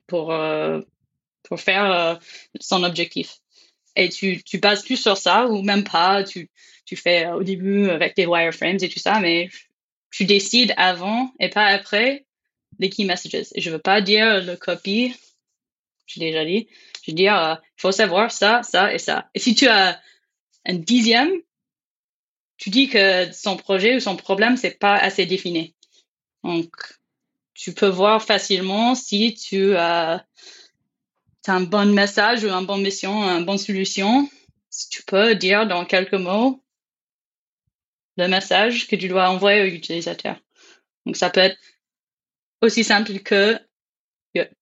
[0.07, 0.81] pour euh,
[1.43, 2.15] pour faire euh,
[2.59, 3.37] son objectif.
[3.95, 6.25] Et tu, tu bases plus sur ça ou même pas.
[6.25, 6.49] Tu,
[6.83, 9.49] tu fais euh, au début avec des wireframes et tout ça, mais
[10.11, 12.25] tu décides avant et pas après
[12.77, 13.47] les key messages.
[13.55, 15.15] Et je veux pas dire le copy,
[16.07, 16.67] j'ai déjà dit.
[17.09, 19.31] Je veux dire, il euh, faut savoir ça, ça et ça.
[19.33, 19.99] Et si tu as
[20.65, 21.31] un dixième,
[22.57, 25.75] tu dis que son projet ou son problème, c'est pas assez défini.
[26.43, 26.71] Donc,
[27.55, 30.23] tu peux voir facilement si tu as
[31.47, 34.29] un bon message ou une bonne mission, une bonne solution,
[34.69, 36.63] si tu peux dire dans quelques mots
[38.17, 40.39] le message que tu dois envoyer aux utilisateurs.
[41.07, 41.57] Donc, ça peut être
[42.61, 43.59] aussi simple que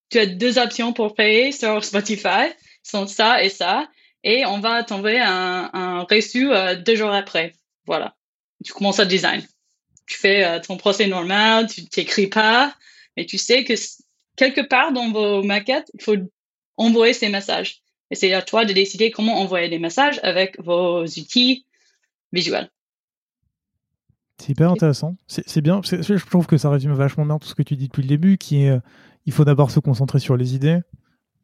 [0.09, 2.51] tu as deux options pour payer sur Spotify,
[2.83, 3.87] sont ça et ça,
[4.23, 7.53] et on va t'envoyer un, un reçu euh, deux jours après.
[7.85, 8.15] Voilà.
[8.63, 9.45] Tu commences à design.
[10.05, 12.73] Tu fais euh, ton procès normal, tu t'écris pas,
[13.15, 13.73] mais tu sais que
[14.35, 16.15] quelque part dans vos maquettes, il faut
[16.77, 17.81] envoyer ces messages.
[18.09, 21.65] Et c'est à toi de décider comment envoyer des messages avec vos outils
[22.31, 22.69] visuels.
[24.37, 25.15] C'est hyper intéressant.
[25.27, 25.81] C'est bien.
[25.83, 28.37] Je trouve que ça résume vachement bien tout ce que tu dis depuis le début,
[28.37, 28.79] qui est, euh,
[29.28, 30.80] il faut d'abord se concentrer sur les idées.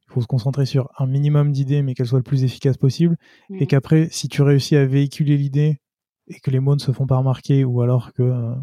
[0.08, 3.18] Il faut se concentrer sur un minimum d'idées, mais qu'elles soient le plus efficaces possible.
[3.50, 3.68] Et mhm.
[3.68, 5.80] qu'après, si tu réussis à véhiculer l'idée
[6.28, 8.56] et que les mots ne se font pas remarquer, ou alors que euh,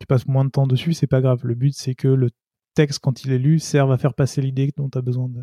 [0.00, 1.40] tu passes moins de temps dessus, c'est pas grave.
[1.44, 2.30] Le but, c'est que le
[2.74, 5.40] texte, quand il est lu, serve à faire passer l'idée dont tu as besoin de,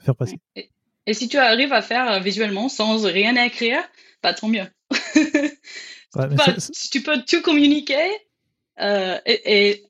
[0.00, 0.38] faire passer.
[0.54, 3.80] Et, si tu arrives à faire euh, visuellement sans rien écrire,
[4.20, 4.66] pas bah, tant mieux.
[6.58, 8.08] Si tu peux tout communiquer
[8.80, 9.87] euh, et, et,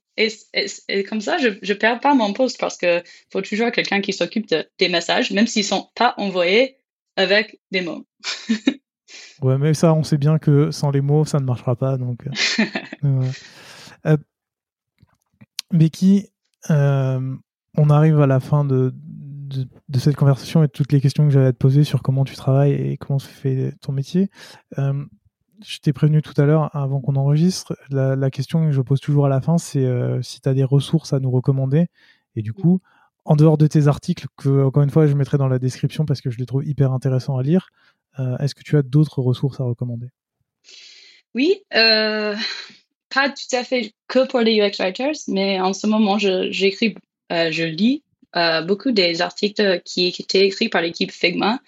[1.07, 4.47] comme ça, je ne perds pas mon poste parce que faut toujours quelqu'un qui s'occupe
[4.77, 6.77] des messages, même s'ils sont pas envoyés
[7.15, 8.05] avec des mots.
[9.41, 11.97] ouais, mais ça, on sait bien que sans les mots, ça ne marchera pas.
[11.97, 12.19] Donc,
[13.03, 13.27] euh,
[15.71, 16.29] Becky,
[16.69, 18.93] on arrive à la fin de,
[19.49, 22.23] de, cette conversation et de toutes les questions que j'avais à te poser sur comment
[22.23, 24.29] tu travailles et comment se fait ton métier.
[24.77, 25.05] Euh,
[25.65, 29.25] je t'ai prévenu tout à l'heure, avant qu'on enregistre, la, question que je pose toujours
[29.25, 31.87] à la fin, c'est euh, si tu as des ressources à nous recommander.
[32.35, 32.81] Et du coup,
[33.25, 36.21] en dehors de tes articles, que encore une fois je mettrai dans la description parce
[36.21, 37.69] que je les trouve hyper intéressants à lire,
[38.19, 40.07] euh, est-ce que tu as d'autres ressources à recommander?
[41.35, 46.95] Oui, pas tout à fait que pour les UX writers, mais en ce moment, j'écris,
[47.29, 48.03] je lis
[48.35, 51.59] euh, beaucoup des articles qui, étaient écrits par l'équipe Figma,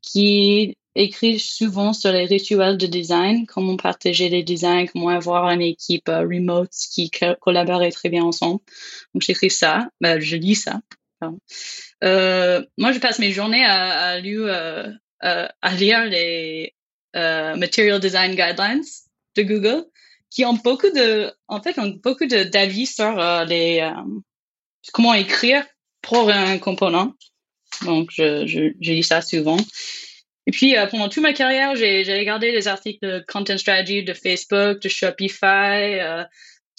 [0.00, 5.62] qui écrivent souvent sur les rituels de design, comment partager les designs, comment avoir une
[5.62, 8.60] équipe euh, remote qui collabore très bien ensemble.
[9.14, 10.80] Donc j'écris ça, ben, je lis ça.
[12.02, 14.18] Euh, moi, je passe mes journées à, à,
[15.74, 16.74] lire, les
[17.14, 18.82] Material Design Guidelines
[19.36, 19.84] de Google,
[20.30, 23.14] qui ont beaucoup de, en fait, ont beaucoup d'avis sur
[24.92, 25.64] comment écrire
[26.00, 27.14] pour un component.
[27.84, 29.56] Donc, je, lis ça souvent.
[30.46, 34.12] Et puis, euh, pendant toute ma carrière, j'ai regardé les articles de Content Strategy de
[34.12, 36.24] Facebook, de Shopify, euh,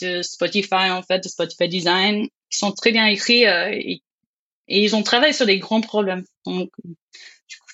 [0.01, 4.01] de Spotify, en fait, de Spotify Design, qui sont très bien écrits euh, et,
[4.67, 6.23] ils ont travaillé sur des grands problèmes.
[6.45, 6.69] Donc,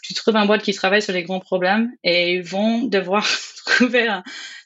[0.01, 3.27] tu, trouves un boîte qui travaille sur les grands problèmes et ils vont devoir
[3.65, 4.09] trouver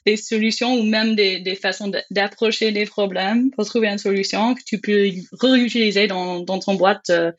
[0.06, 4.62] des solutions ou même des, des façons d'approcher les problèmes pour trouver une solution que
[4.64, 7.30] tu peux réutiliser dans, dans ton boîte, euh,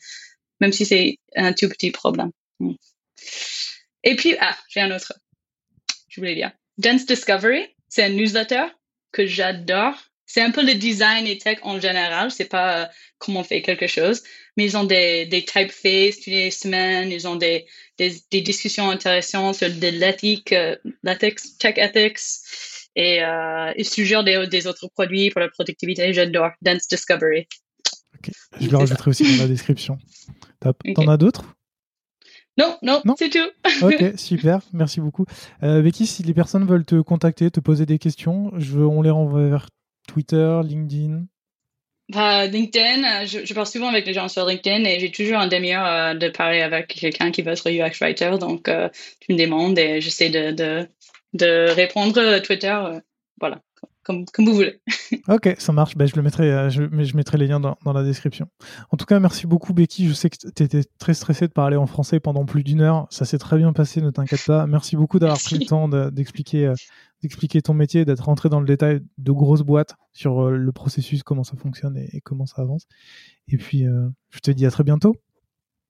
[0.62, 2.32] même si c'est un tout petit problème.
[2.60, 2.74] Mm.
[4.06, 5.14] Et puis, ah, j'ai un autre.
[6.08, 6.52] Je voulais dire.
[6.78, 8.66] Dance Discovery, c'est un newsletter
[9.12, 9.96] que j'adore.
[10.28, 12.32] C'est un peu le design et tech en général.
[12.32, 12.86] C'est pas euh,
[13.18, 14.24] comment on fait quelque chose,
[14.58, 17.12] mais ils ont des, des typefaces toutes les semaines.
[17.12, 17.66] Ils ont des,
[17.98, 20.76] des, des discussions intéressantes sur de l'éthique, euh,
[21.20, 21.36] tech
[21.78, 22.20] ethics.
[22.96, 26.14] Et euh, ils suggèrent des, des autres produits pour la productivité.
[26.14, 26.52] J'adore.
[26.62, 27.48] Dance Discovery.
[28.60, 29.98] Je le rajouterai aussi dans la description.
[30.96, 31.56] T'en as d'autres?
[32.58, 33.50] Non, non, c'est tout.
[33.86, 35.26] ok, super, merci beaucoup.
[35.64, 39.10] Euh, Becky, si les personnes veulent te contacter, te poser des questions, je, on les
[39.10, 39.70] renvoie vers
[40.08, 41.26] Twitter, LinkedIn
[42.10, 45.48] bah, LinkedIn, je, je, parle souvent avec les gens sur LinkedIn et j'ai toujours un
[45.48, 48.38] demi-heure de parler avec quelqu'un qui va être UX writer.
[48.40, 48.70] Donc,
[49.22, 50.88] tu me demandes et j'essaie de, de,
[51.34, 52.80] de répondre Twitter.
[53.40, 53.65] voilà
[54.06, 54.80] comme, vous voulez.
[55.28, 55.98] ok, ça marche.
[55.98, 58.48] Ben, je, le mettrai, euh, je, je, mettrai les liens dans, dans, la description.
[58.92, 60.08] En tout cas, merci beaucoup, Becky.
[60.08, 63.08] Je sais que tu étais très stressée de parler en français pendant plus d'une heure.
[63.10, 64.68] Ça s'est très bien passé, ne t'inquiète pas.
[64.68, 66.76] Merci beaucoup d'avoir pris le temps d'expliquer euh,
[67.24, 71.24] d'expliquer ton métier, d'être rentré dans le détail de grosses boîtes sur euh, le processus,
[71.24, 72.86] comment ça fonctionne et, comment ça avance.
[73.48, 73.86] Et puis,
[74.30, 75.16] je te dis à très bientôt.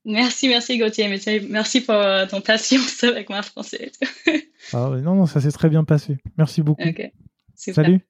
[0.05, 1.09] Merci, merci Gauthier.
[1.49, 1.95] Merci pour
[2.29, 3.91] ton patience avec moi français.
[4.71, 6.17] ah, non, non, ça s'est très bien passé.
[6.37, 6.83] Merci beaucoup.
[7.55, 8.01] Salut.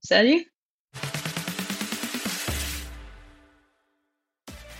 [0.00, 0.46] Salut.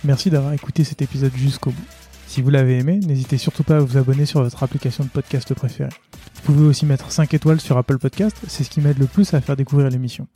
[0.03, 1.85] Merci d'avoir écouté cet épisode jusqu'au bout.
[2.27, 5.53] Si vous l'avez aimé, n'hésitez surtout pas à vous abonner sur votre application de podcast
[5.53, 5.91] préférée.
[6.35, 9.33] Vous pouvez aussi mettre 5 étoiles sur Apple Podcast, c'est ce qui m'aide le plus
[9.33, 10.27] à faire découvrir l'émission.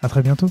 [0.00, 0.48] À très bientôt.